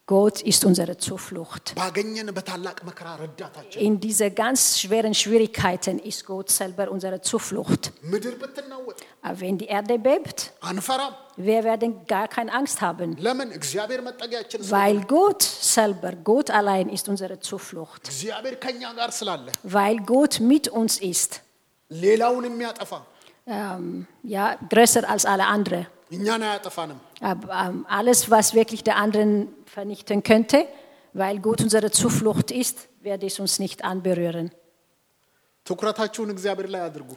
Gott 0.04 0.40
ist 0.40 0.64
unsere 0.64 0.96
Zuflucht. 0.96 1.74
In 3.74 4.00
diese 4.00 4.30
ganz 4.30 4.80
schweren 4.80 5.12
Schwierigkeiten 5.14 5.98
ist 5.98 6.24
Gott 6.24 6.48
selber 6.50 6.90
unsere 6.90 7.20
Zuflucht. 7.20 7.92
Aber 9.22 9.40
wenn 9.40 9.58
die 9.58 9.66
Erde 9.66 9.98
bebt, 9.98 10.52
wir 11.36 11.64
werden 11.64 12.06
gar 12.06 12.28
keine 12.28 12.52
Angst 12.52 12.80
haben. 12.80 13.16
Weil 14.70 15.00
Gott 15.04 15.42
selber, 15.42 16.12
Gott 16.12 16.50
allein 16.50 16.88
ist 16.88 17.08
unsere 17.08 17.38
Zuflucht. 17.40 18.08
Weil 19.62 19.96
Gott 19.98 20.40
mit 20.40 20.68
uns 20.68 20.98
ist. 21.00 21.42
Ähm, 23.46 24.06
ja, 24.22 24.56
größer 24.68 25.08
als 25.08 25.24
alle 25.24 25.46
anderen. 25.46 25.86
Aber 27.20 27.52
ähm, 27.68 27.86
alles, 27.88 28.30
was 28.30 28.54
wirklich 28.54 28.84
der 28.84 28.96
anderen 28.96 29.48
vernichten 29.66 30.22
könnte, 30.22 30.66
weil 31.12 31.38
Gott 31.40 31.60
unsere 31.62 31.90
Zuflucht 31.90 32.50
ist, 32.50 32.88
wird 33.00 33.22
es 33.22 33.38
uns 33.40 33.58
nicht 33.58 33.84
anberühren. 33.84 34.50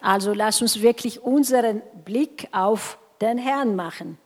Also 0.02 0.34
lass 0.34 0.62
uns 0.62 0.82
wirklich 0.82 1.22
unseren 1.22 1.82
Blick 2.06 2.48
auf 2.52 2.98
den 3.22 3.38
Herrn 3.38 3.76
machen. 3.76 4.18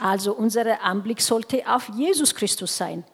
Also 0.00 0.32
unser 0.34 0.82
Anblick 0.82 1.20
sollte 1.20 1.62
auf 1.66 1.88
Jesus 1.94 2.34
Christus 2.34 2.76
sein. 2.76 3.04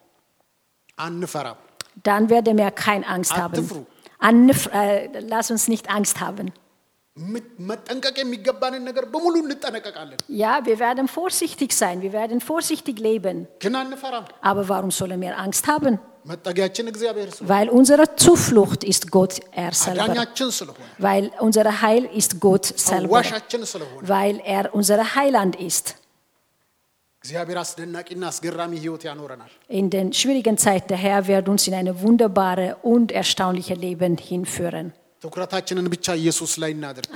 Dann 2.02 2.28
werden 2.30 2.56
wir 2.56 2.70
keine 2.70 3.06
Angst 3.06 3.32
haben. 3.42 3.86
Anf 4.18 4.68
äh, 4.72 5.20
lass 5.20 5.50
uns 5.50 5.68
nicht 5.68 5.88
Angst 5.90 6.20
haben. 6.20 6.52
Ja, 10.28 10.64
wir 10.64 10.78
werden 10.78 11.08
vorsichtig 11.08 11.72
sein, 11.72 12.00
wir 12.00 12.12
werden 12.12 12.40
vorsichtig 12.40 13.00
leben. 13.00 13.48
Aber 14.40 14.68
warum 14.68 14.90
sollen 14.92 15.20
wir 15.20 15.36
Angst 15.36 15.66
haben? 15.66 15.98
Weil 17.40 17.68
unsere 17.70 18.16
Zuflucht 18.16 18.84
ist 18.84 19.10
Gott 19.10 19.40
er 19.52 19.72
selber. 19.72 20.26
Weil 20.98 21.30
unser 21.40 21.80
Heil 21.82 22.04
ist 22.14 22.38
Gott 22.40 22.66
selber. 22.66 23.22
Weil 24.02 24.40
er 24.44 24.74
unser 24.74 25.14
Heiland 25.14 25.56
ist. 25.56 25.94
In 29.68 29.90
den 29.90 30.12
schwierigen 30.12 30.58
Zeiten 30.58 30.88
der 30.88 30.96
Herr 30.96 31.26
wird 31.26 31.48
uns 31.48 31.66
in 31.66 31.74
ein 31.74 32.00
wunderbares 32.00 32.76
und 32.82 33.10
erstaunliches 33.10 33.76
Leben 33.76 34.16
hinführen. 34.16 34.92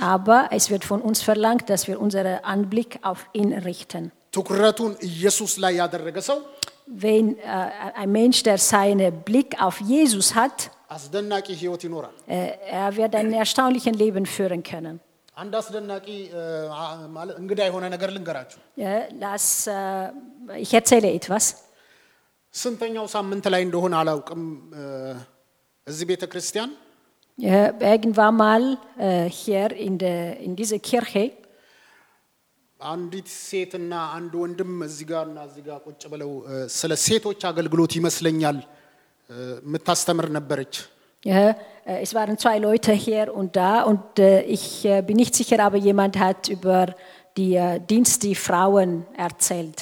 Aber 0.01 0.49
es 0.51 0.69
wird 0.69 0.83
von 0.83 1.01
uns 1.01 1.21
verlangt, 1.21 1.69
dass 1.69 1.87
wir 1.87 2.01
unseren 2.01 2.43
Anblick 2.43 2.99
auf 3.01 3.25
ihn 3.31 3.53
richten 3.53 4.11
ትኩረቱን 6.82 7.26
ኢየሱስ 7.28 7.34
ላይ 7.34 7.34
ያደረገ 7.34 7.34
ሰው 7.34 7.34
Wenn 7.34 7.36
äh, 7.36 8.00
ein 8.00 8.10
Mensch, 8.12 8.42
der 8.42 8.58
seinen 8.58 9.22
Blick 9.22 9.50
auf 9.60 9.76
Jesus 9.82 10.34
hat, 10.34 10.58
አስደናቂ 10.90 11.46
ሕይወት 11.60 11.82
ይኖራል። 11.84 12.14
äh, 12.28 12.50
er 12.80 12.96
wird 12.96 13.14
ein 13.14 13.32
erstaunliches 13.34 13.94
Leben 13.94 14.26
führen 14.26 14.62
können. 14.62 14.96
አንድ 15.36 15.54
አስደናቂ 15.54 16.06
እ፣ 16.34 16.42
አ- 16.74 17.08
ማለት 17.08 17.36
እንግዳ 17.38 17.60
የሆነ 17.68 17.84
ነገር 17.88 18.10
ልንገራችሁ። 18.10 18.58
Ja, 18.76 18.92
lass, 19.20 19.66
äh, 19.68 20.12
ich 20.58 20.72
erzähle 20.74 21.10
etwas. 21.18 21.44
ስንተኛው 22.54 23.06
ሳምንት 23.06 23.46
ላይ 23.46 23.62
እንደሆነ 23.62 23.94
አላውቅም። 23.96 24.42
እ፣ 24.74 24.82
እዚህ 25.86 26.06
ቤተ 26.06 26.24
ክርስቲያን 26.26 26.70
Ja, 27.38 27.58
irgendwann 27.92 28.36
mal 28.36 28.62
äh, 28.98 29.28
hier 29.30 29.70
in, 29.72 29.98
der, 29.98 30.40
in 30.40 30.56
dieser 30.56 30.80
Kirche 30.80 31.30
አንዲት 32.82 33.28
ሴትና 33.44 33.92
አንድ 34.16 34.32
ወንድም 34.42 34.72
እዚህ 34.86 35.06
ጋር 35.08 35.24
እና 35.30 35.38
እዚህ 35.48 35.62
ጋር 35.68 35.78
ቁጭ 35.86 36.02
ብለው 36.12 36.30
እ፣ 36.50 36.58
ስለ 36.76 36.92
ሴቶች 37.06 37.40
አገልግሎት 37.50 37.92
ይመስለኛል 37.98 38.58
እ፣ 39.30 39.36
የምታስተምር 39.64 40.28
ነበረች። 40.38 40.74
Ja, 41.22 41.40
äh, 41.84 41.98
es 42.04 42.10
waren 42.14 42.36
zwei 42.38 42.58
Leute 42.60 42.92
hier 42.96 43.24
und 43.34 43.50
da 43.56 43.70
und 43.82 44.04
äh, 44.20 44.26
ich 44.56 44.64
äh, 44.86 45.02
bin 45.02 45.16
nicht 45.16 45.34
sicher, 45.34 45.58
aber 45.60 45.78
jemand 45.80 46.14
hat 46.16 46.42
über 46.48 46.80
die 47.36 47.52
äh, 47.56 47.80
Dienst 47.90 48.18
die 48.22 48.36
Frauen 48.38 48.90
erzählt. 49.18 49.78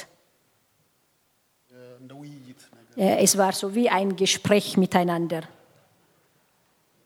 እ፣ 1.69 1.77
እንደ 2.01 2.11
ውይይት 2.21 2.59
ነገር 2.71 2.93
Äh, 3.05 3.15
es 3.25 3.33
war 3.37 3.53
so 3.53 3.67
wie 3.75 3.87
ein 3.91 4.09
Gespräch 4.15 4.67
miteinander. 4.77 5.43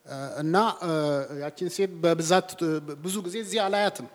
እ፣ 0.05 0.15
እና 0.41 0.55
እ፣ 0.81 0.91
ያችን 1.43 1.67
ሴት 1.75 1.91
በብዛት 2.03 2.49
እ፣ 2.61 2.71
ብዙ 3.03 3.15
ጊዜ 3.27 3.35
እዚህ 3.45 3.59
አላያትም። 3.67 4.07
Äh, 4.07 4.14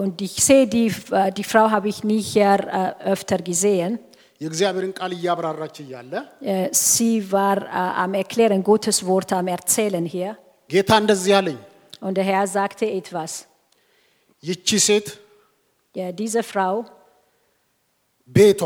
und 0.00 0.20
ich 0.22 0.32
sehe, 0.42 0.66
die, 0.66 0.86
äh, 1.10 1.30
die 1.32 1.44
Frau 1.44 1.70
habe 1.70 1.88
ich 1.88 2.02
nie 2.02 2.20
hier 2.20 2.58
äh, 2.78 3.12
öfter 3.12 3.38
gesehen. 3.50 3.92
የእግዚአብሔርን 4.40 4.92
ቃል 4.98 5.10
እያብራራች 5.16 5.76
እያለ 5.84 6.12
Äh, 6.52 6.68
sie 6.72 7.14
war 7.34 7.58
äh, 7.58 7.68
am 8.04 8.12
Erklären, 8.22 8.60
Gottes 8.70 8.98
Wort 9.08 9.30
am 9.40 9.46
Erzählen 9.56 10.06
hier. 10.14 10.30
ጌታ 10.72 10.90
እንደዚህ 11.02 11.32
አለኝ፣ 11.38 11.58
Und 12.06 12.14
der 12.18 12.26
Herr 12.30 12.46
sagte 12.58 12.84
etwas. 13.00 13.32
ይቺ 14.42 14.68
ሴት 14.88 15.06
Ja, 15.94 16.06
diese 16.20 16.42
Frau 16.52 16.74
ቤቷ፣ 18.28 18.62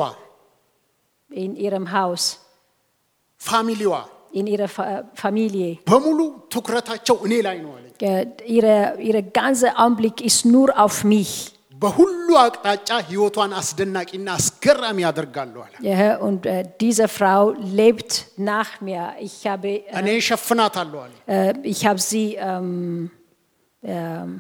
in 1.31 1.51
ihrem 1.67 1.87
Haus, 1.97 2.23
ፋሚሊዋ 3.41 3.95
in 4.39 4.47
ihrer 4.55 4.69
Fa 4.77 4.85
Familie, 5.23 5.71
በሙሉ 5.91 6.19
ትኩረታቸው 6.55 7.17
እኔ 7.27 7.35
ላይ 7.47 7.57
ነው 7.65 7.71
አለኝ። 7.77 7.93
äh, 8.11 8.25
ihre, 8.57 8.75
ihre 9.09 9.23
ganze 9.41 9.69
Anblick 9.87 10.19
ist 10.31 10.43
nur 10.55 10.69
auf 10.85 10.99
mich. 11.13 11.33
በሁሉ 11.83 12.29
አቅጣጫ 12.45 12.89
ህይወቷን 13.09 13.53
አስደናቂና 13.59 14.29
አስገራሚ 14.39 14.99
ያደርጋሉ 15.07 15.55
አለ። 15.65 15.75
Ja, 15.89 15.99
und 16.27 16.41
äh, 16.47 16.65
diese 16.83 17.07
Frau 17.17 17.43
lebt 17.81 18.13
nach 18.51 18.71
mir. 18.87 19.05
Ich 19.27 19.37
habe, 19.51 19.71
እኔ 20.01 20.09
ሸፍናታለሁ 20.29 20.99
አለ። 21.07 21.13
äh, 21.37 21.53
ich 21.73 21.83
habe 21.89 22.01
sie, 22.11 22.27
ähm, 22.49 23.11
ähm, 23.83 24.31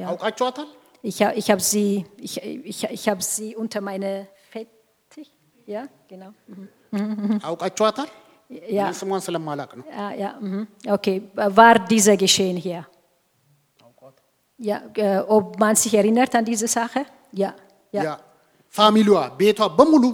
ja, 0.00 0.06
አውቃችኋታል? 0.12 0.68
ich, 1.10 1.18
ha- 1.22 1.34
ich 1.40 1.48
habe 1.52 1.62
sie, 1.72 1.88
ich, 2.26 2.34
ich, 2.72 2.80
ich 2.98 3.04
habe 3.10 3.22
sie 3.32 3.50
unter 3.62 3.80
meine 3.90 4.10
Fettig, 4.52 5.28
ja, 5.74 5.82
genau. 6.12 6.30
Mhm. 6.92 7.38
አውቃችኋታል? 7.50 8.08
Ja, 8.76 8.84
እኔ 8.88 8.96
ስሟን 9.00 9.20
ስለማላቅ 9.26 9.70
ነው። 9.78 9.84
ja, 9.92 10.06
ja 10.22 10.30
mhm. 10.40 10.62
okay. 10.96 11.16
War 11.60 11.74
dieser 11.92 12.16
geschehen 12.16 12.58
hier? 12.58 12.82
Ja, 14.58 14.76
äh, 14.96 15.18
ob 15.36 15.46
man 15.58 15.74
sich 15.76 15.94
erinnert 15.94 16.32
an 16.38 16.44
diese 16.44 16.68
Sache? 16.68 17.00
Ja, 17.42 17.50
ja. 17.96 18.02
ያ 18.06 18.12
ፋሚሊዋ 18.74 19.18
ቤቷ 19.40 19.60
በሙሉ 19.78 20.04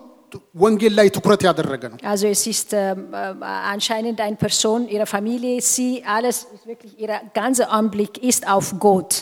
ወንጌል 0.62 0.92
ላይ 0.98 1.08
ትኩረት 1.16 1.42
ያደረገ 1.48 1.82
ነው። 1.92 1.98
Also 2.12 2.26
es 2.36 2.42
ist 2.46 2.68
ähm, 2.72 3.00
äh, 3.12 3.32
anscheinend 3.74 4.18
eine 4.26 4.38
Person, 4.44 4.80
ihre 4.94 5.06
Familie, 5.06 5.54
sie, 5.72 5.90
alles, 6.16 6.36
ist 6.54 6.64
wirklich, 6.72 6.92
ihr 7.02 7.10
ganzer 7.40 7.66
Anblick 7.80 8.14
ist 8.30 8.42
auf 8.56 8.66
Gott, 8.86 9.12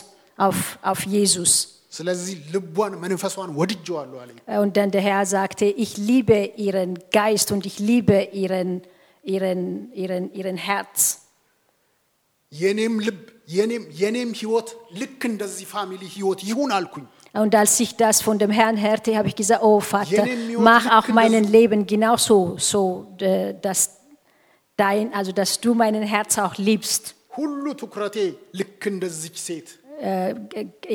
auf, 0.47 0.59
auf 0.91 1.01
Jesus. 1.15 1.53
ስለዚህ 1.97 2.35
ልቧን 2.53 2.93
መንፈሷን 3.03 3.49
ወድጀዋለሁ 3.59 4.17
አለኝ። 4.23 4.37
Äh, 4.51 4.59
Und 4.63 4.71
dann 4.77 4.89
der 4.95 5.03
Herr 5.09 5.23
sagte, 5.37 5.65
ich 5.85 5.91
liebe 6.11 6.37
ihren 6.67 6.91
Geist 7.19 7.47
und 7.55 7.63
ich 7.69 7.77
liebe 7.91 8.17
ihren, 8.43 8.69
ihren, 9.25 9.61
ihren, 9.93 10.25
ihren 10.39 10.57
Herz. 10.67 10.99
የኔም 12.51 12.95
ልብ 13.07 13.19
የኔም 13.57 13.83
የኔም 14.01 14.31
ህይወት 14.39 14.69
ልክ 15.01 15.21
እንደዚህ 15.31 15.65
ፋሚሊ 15.75 16.01
ህይወት 16.17 16.39
ይሁን 16.51 16.71
አልኩኝ። 16.79 17.05
Und 17.41 17.53
als 17.61 17.73
ich 17.83 17.91
das 18.01 18.17
von 18.25 18.37
dem 18.41 18.51
Herrn 18.59 18.77
hörte, 18.85 19.09
habe 19.17 19.27
ich 19.31 19.37
gesagt, 19.41 19.61
oh 19.67 19.79
Vater, 19.91 20.15
Jenen 20.17 20.41
Minuten 20.47 20.65
mach 20.71 20.85
auch 20.95 21.05
können 21.05 21.19
mein 21.19 21.35
das- 21.43 21.51
Leben 21.57 21.81
genauso, 21.93 22.37
so, 22.71 22.81
äh, 23.21 23.53
dass, 23.65 23.79
dein, 24.77 25.05
also 25.19 25.31
dass 25.39 25.51
du 25.63 25.69
mein 25.81 25.95
Herz 26.15 26.33
auch 26.45 26.55
liebst. 26.69 27.03
ሁሉ 27.37 27.63
ትኩረቴ 27.81 28.17
ልክ 28.61 28.81
እንደዚች 28.93 29.37
ሴት 29.47 29.69
Äh, 30.11 30.31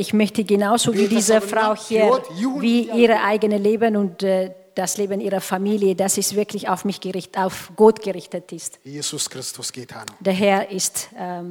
ich 0.02 0.10
möchte 0.20 0.40
genauso 0.54 0.88
wie 0.98 1.06
diese 1.16 1.34
Peter 1.36 1.48
Frau 1.50 1.70
Sabina, 1.74 1.86
hier, 1.88 2.06
Jod, 2.10 2.24
Juden, 2.42 2.62
wie 2.64 2.78
ja. 2.88 2.94
ihre 3.02 3.18
eigene 3.30 3.58
Leben 3.68 3.92
und 4.02 4.16
äh, 4.22 4.34
das 4.74 4.92
Leben 5.00 5.20
ihrer 5.20 5.40
Familie, 5.42 5.92
das 5.96 6.14
ist 6.18 6.30
wirklich 6.34 6.64
auf 6.68 6.84
mich 6.84 6.98
gerichtet, 7.00 7.36
auf 7.38 7.56
Gott 7.76 7.98
gerichtet 8.02 8.46
ist. 8.52 8.72
ኢየሱስ 8.92 9.24
ክርስቶስ 9.32 9.68
ጌታ 9.76 9.92
ነው። 10.08 10.14
Der 10.20 10.36
Herr 10.42 10.60
ist, 10.70 10.96
ähm, 11.18 11.50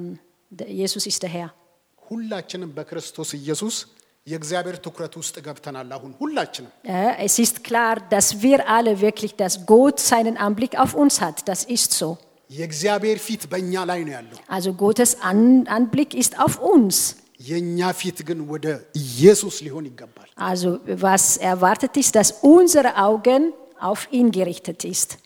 der 0.51 0.69
Jesus 0.81 1.05
ist 1.05 1.21
der 1.23 1.31
Herr. 1.37 1.49
ሁላችንም 2.01 2.71
በክርስቶስ 2.77 3.29
ኢየሱስ 3.41 3.75
የእግዚአብሔር 4.27 4.77
ትኩረት 4.85 5.13
ውስጥ 5.21 5.35
ገብተናል። 5.47 5.89
አሁን 5.97 6.11
ሁላችንም 6.21 6.71
Äh, 6.99 7.11
es 7.27 7.35
ist 7.45 7.57
klar, 7.63 7.95
dass 8.13 8.27
wir 8.45 8.59
alle 8.77 8.93
wirklich, 9.01 9.33
dass 9.43 9.53
Gott 9.73 9.97
seinen 10.11 10.35
Anblick 10.47 10.73
auf 10.83 10.93
uns 11.03 11.15
hat. 11.25 11.37
Das 11.51 11.61
ist 11.77 11.91
so. 12.01 12.09
የእግዚአብሔር 12.49 13.19
ፊት 13.27 13.43
በእኛ 13.51 13.73
ላይ 13.91 13.99
ነው 14.07 14.13
ያለው። 14.17 14.37
Also 14.55 14.69
Gottes 14.83 15.11
An 15.31 15.39
Anblick 15.77 16.11
ist 16.23 16.33
auf 16.45 16.55
uns. 16.73 16.97
Also 20.36 20.78
was 20.86 21.38
erwartet 21.38 21.96
ist, 21.96 22.14
dass 22.14 22.32
unsere 22.42 22.96
Augen 22.96 23.54
auf 23.80 24.08
ihn 24.12 24.30
gerichtet 24.30 24.84
ist. 24.84 25.16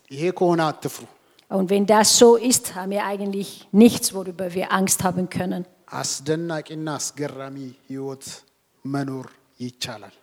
Und 1.48 1.70
wenn 1.70 1.86
das 1.86 2.16
so 2.16 2.36
ist, 2.36 2.74
haben 2.76 2.90
wir 2.92 3.04
eigentlich 3.04 3.66
nichts, 3.72 4.14
worüber 4.14 4.54
wir 4.54 4.72
Angst 4.72 5.02
haben 5.02 5.28
können. 5.28 5.66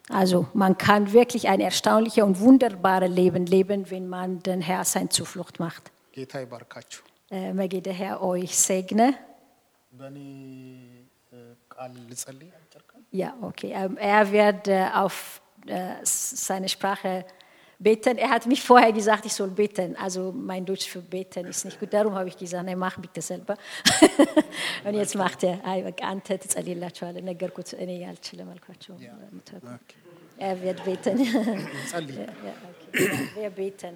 Also 0.09 0.47
man 0.53 0.77
kann 0.77 1.11
wirklich 1.13 1.47
ein 1.49 1.59
erstaunliches 1.59 2.23
und 2.23 2.39
wunderbares 2.39 3.09
Leben 3.09 3.45
leben, 3.45 3.89
wenn 3.89 4.07
man 4.07 4.41
den 4.43 4.61
Herr 4.61 4.85
sein 4.85 5.09
Zuflucht 5.09 5.59
macht. 5.59 5.91
Äh, 7.29 7.53
möge 7.53 7.81
der 7.81 7.93
Herr 7.93 8.21
euch 8.21 8.57
segnen. 8.57 9.13
በእኔ 11.80 11.80
እ፣ 11.80 11.80
ቃል 11.80 11.92
ልጸልይ 12.10 12.50
አጭር 12.58 12.82
ቃል። 12.90 13.02
Ja, 13.12 13.30
okay. 13.42 13.70
Ähm, 13.74 13.94
er 14.12 14.24
wird 14.32 14.62
äh, 14.70 14.78
auf 14.94 15.16
äh, 15.68 15.96
seine 16.46 16.68
Sprache 16.68 17.12
beten. 17.80 18.16
Er 18.18 18.30
hat 18.30 18.44
mich 18.46 18.62
vorher 18.62 18.92
gesagt, 18.92 19.22
ich 19.24 19.34
soll 19.34 19.50
beten. 19.52 19.90
Also 19.96 20.20
mein 20.44 20.64
Deutsch 20.64 20.86
für 20.86 21.02
beten 21.10 21.44
ist 21.46 21.62
nicht 21.66 21.78
gut. 21.80 21.90
Darum 21.92 22.14
habe 22.14 22.28
ich 22.28 22.36
gesagt, 22.36 22.64
nee, 22.64 22.76
mach 22.76 22.96
bitte 22.98 23.20
selber. 23.22 23.54
Und 24.86 24.94
jetzt 24.94 25.14
macht 25.16 25.40
er. 25.44 25.56
አንተ 26.10 26.26
ትጸልይላችኋለህ 26.42 27.22
ነገርኩት 27.30 27.68
እኔ 27.84 27.90
አልችልም 28.10 28.48
አልኳቸው። 28.54 28.94
Er 30.48 30.56
wird 30.62 30.78
beten. 30.86 31.14
እንጸልይ። 31.74 32.16
Ja, 32.18 32.28
okay. 32.70 32.90
Ja, 33.04 33.14
wir 33.36 33.50
beten. 33.60 33.94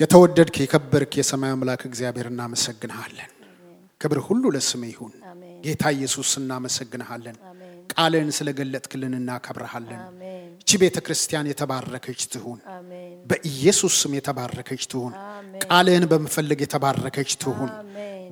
የተወደድክ 0.00 0.56
የከበርክ 0.62 1.12
የሰማይ 1.18 1.52
አምላክ 1.54 1.82
እግዚአብሔር 1.88 2.26
እናመሰግንሃለን። 2.32 3.30
ክብር 4.00 4.18
ሁሉ 4.26 4.42
ለስምህ 4.56 4.90
ይሁን። 4.92 5.14
አሜን። 5.30 5.51
ጌታ 5.63 5.83
ኢየሱስ 5.95 6.29
እናመሰግንሃለን። 6.39 7.37
ቃልህን 7.93 8.29
ስለገለጥክልን 8.37 9.13
እናከብረሃለን። 9.19 10.01
እቺ 10.61 10.71
ቤተ 10.81 10.97
ክርስቲያን 11.05 11.47
የተባረከች 11.51 12.21
ትሁን። 12.33 12.59
በኢየሱስ 13.29 13.93
ስም 14.01 14.13
የተባረከች 14.17 14.83
ትሁን። 14.91 15.13
ቃልህን 15.65 16.05
በመፈለግ 16.11 16.59
የተባረከች 16.65 17.31
ትሁን። 17.43 17.71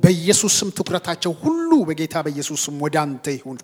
በኢየሱስ 0.03 0.53
ስም 0.59 0.69
ትኩረታቸው 0.77 1.31
ሁሉ 1.41 1.71
በጌታ 1.87 2.15
በኢየሱስ 2.25 2.59
ስም 2.65 2.77
ወደ 2.85 2.95
አንተ 3.03 3.25
ይሁን። 3.35 3.57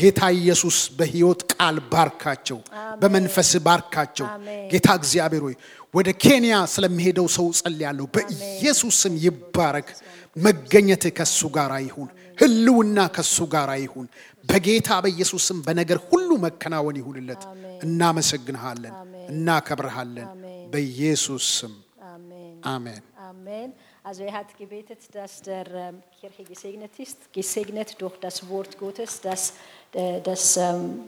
ጌታ 0.00 0.20
ኢየሱስ 0.38 0.76
በሕይወት 0.98 1.40
ቃል 1.52 1.76
ባርካቸው፣ 1.92 2.58
በመንፈስ 3.00 3.50
ባርካቸው። 3.66 4.28
ጌታ 4.72 4.88
እግዚአብሔር 5.00 5.42
ሆይ 5.46 5.56
ወደ 5.94 6.08
ኬንያ 6.22 6.54
ስለሚሄደው 6.72 7.26
ሰው 7.36 7.46
ጸልያለሁ። 7.60 8.06
በኢየሱስ 8.14 8.94
ስም 9.02 9.14
ይባረክ። 9.24 9.88
መገኘትህ 10.36 11.12
ከሱ 11.18 11.40
ጋር 11.56 11.72
ይሁን። 11.82 12.08
ህልውና 12.41 12.97
ከሱ 13.15 13.37
ጋር 13.53 13.69
ይሁን። 13.83 14.07
በጌታ 14.49 14.89
በኢየሱስ 15.05 15.43
ስም 15.49 15.59
በነገር 15.67 15.99
ሁሉ 16.11 16.29
መከናወን 16.47 16.97
ይሁንለት። 17.01 17.43
እናመሰግንሃለን፣ 17.87 18.95
እናከብርሃለን። 19.33 20.29
በኢየሱስ 20.73 21.45
ስም 21.59 21.75
Amen. 22.13 22.53
አሜን። 22.73 23.01
Amen. 23.29 23.69
Also 24.03 24.23
er 24.23 24.33
hat 24.33 24.57
gebetet, 24.57 25.01
dass 25.13 25.33
der 25.41 25.65
ähm, 25.71 26.01
Kirche 26.19 26.43
gesegnet 26.43 26.97
ist, 26.97 27.31
gesegnet 27.31 27.89
durch 28.01 28.15
das 28.17 28.37
Wort 28.49 28.77
Gottes, 28.77 29.21
dass 29.21 29.53
äh, 29.93 30.19
das, 30.21 30.57
ähm, 30.57 31.01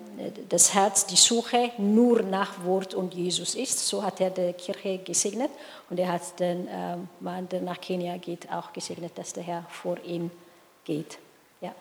das 0.50 0.74
Herz, 0.74 1.06
die 1.06 1.16
Suche 1.16 1.72
nur 1.80 2.22
nach 2.22 2.64
Wort 2.64 2.94
und 2.94 3.14
Jesus 3.14 3.56
ist. 3.56 3.88
So 3.88 4.04
hat 4.04 4.20
er 4.22 4.30
die 4.30 4.54
Kirche 4.54 5.00
gesegnet 5.00 5.50
und 5.90 6.00
er 6.00 6.10
hat 6.12 6.40
den 6.40 6.68
ähm, 6.70 7.08
Mann, 7.22 7.50
der 7.50 7.62
nach 7.62 7.80
Kenia 7.80 8.18
geht, 8.18 8.52
auch 8.52 8.72
gesegnet, 8.72 9.14
dass 9.18 9.34
der 9.34 9.44
Herr 9.44 9.64
vor 9.70 9.98
ihm 10.06 10.30
geht. 10.87 11.19
Ja. 11.61 11.75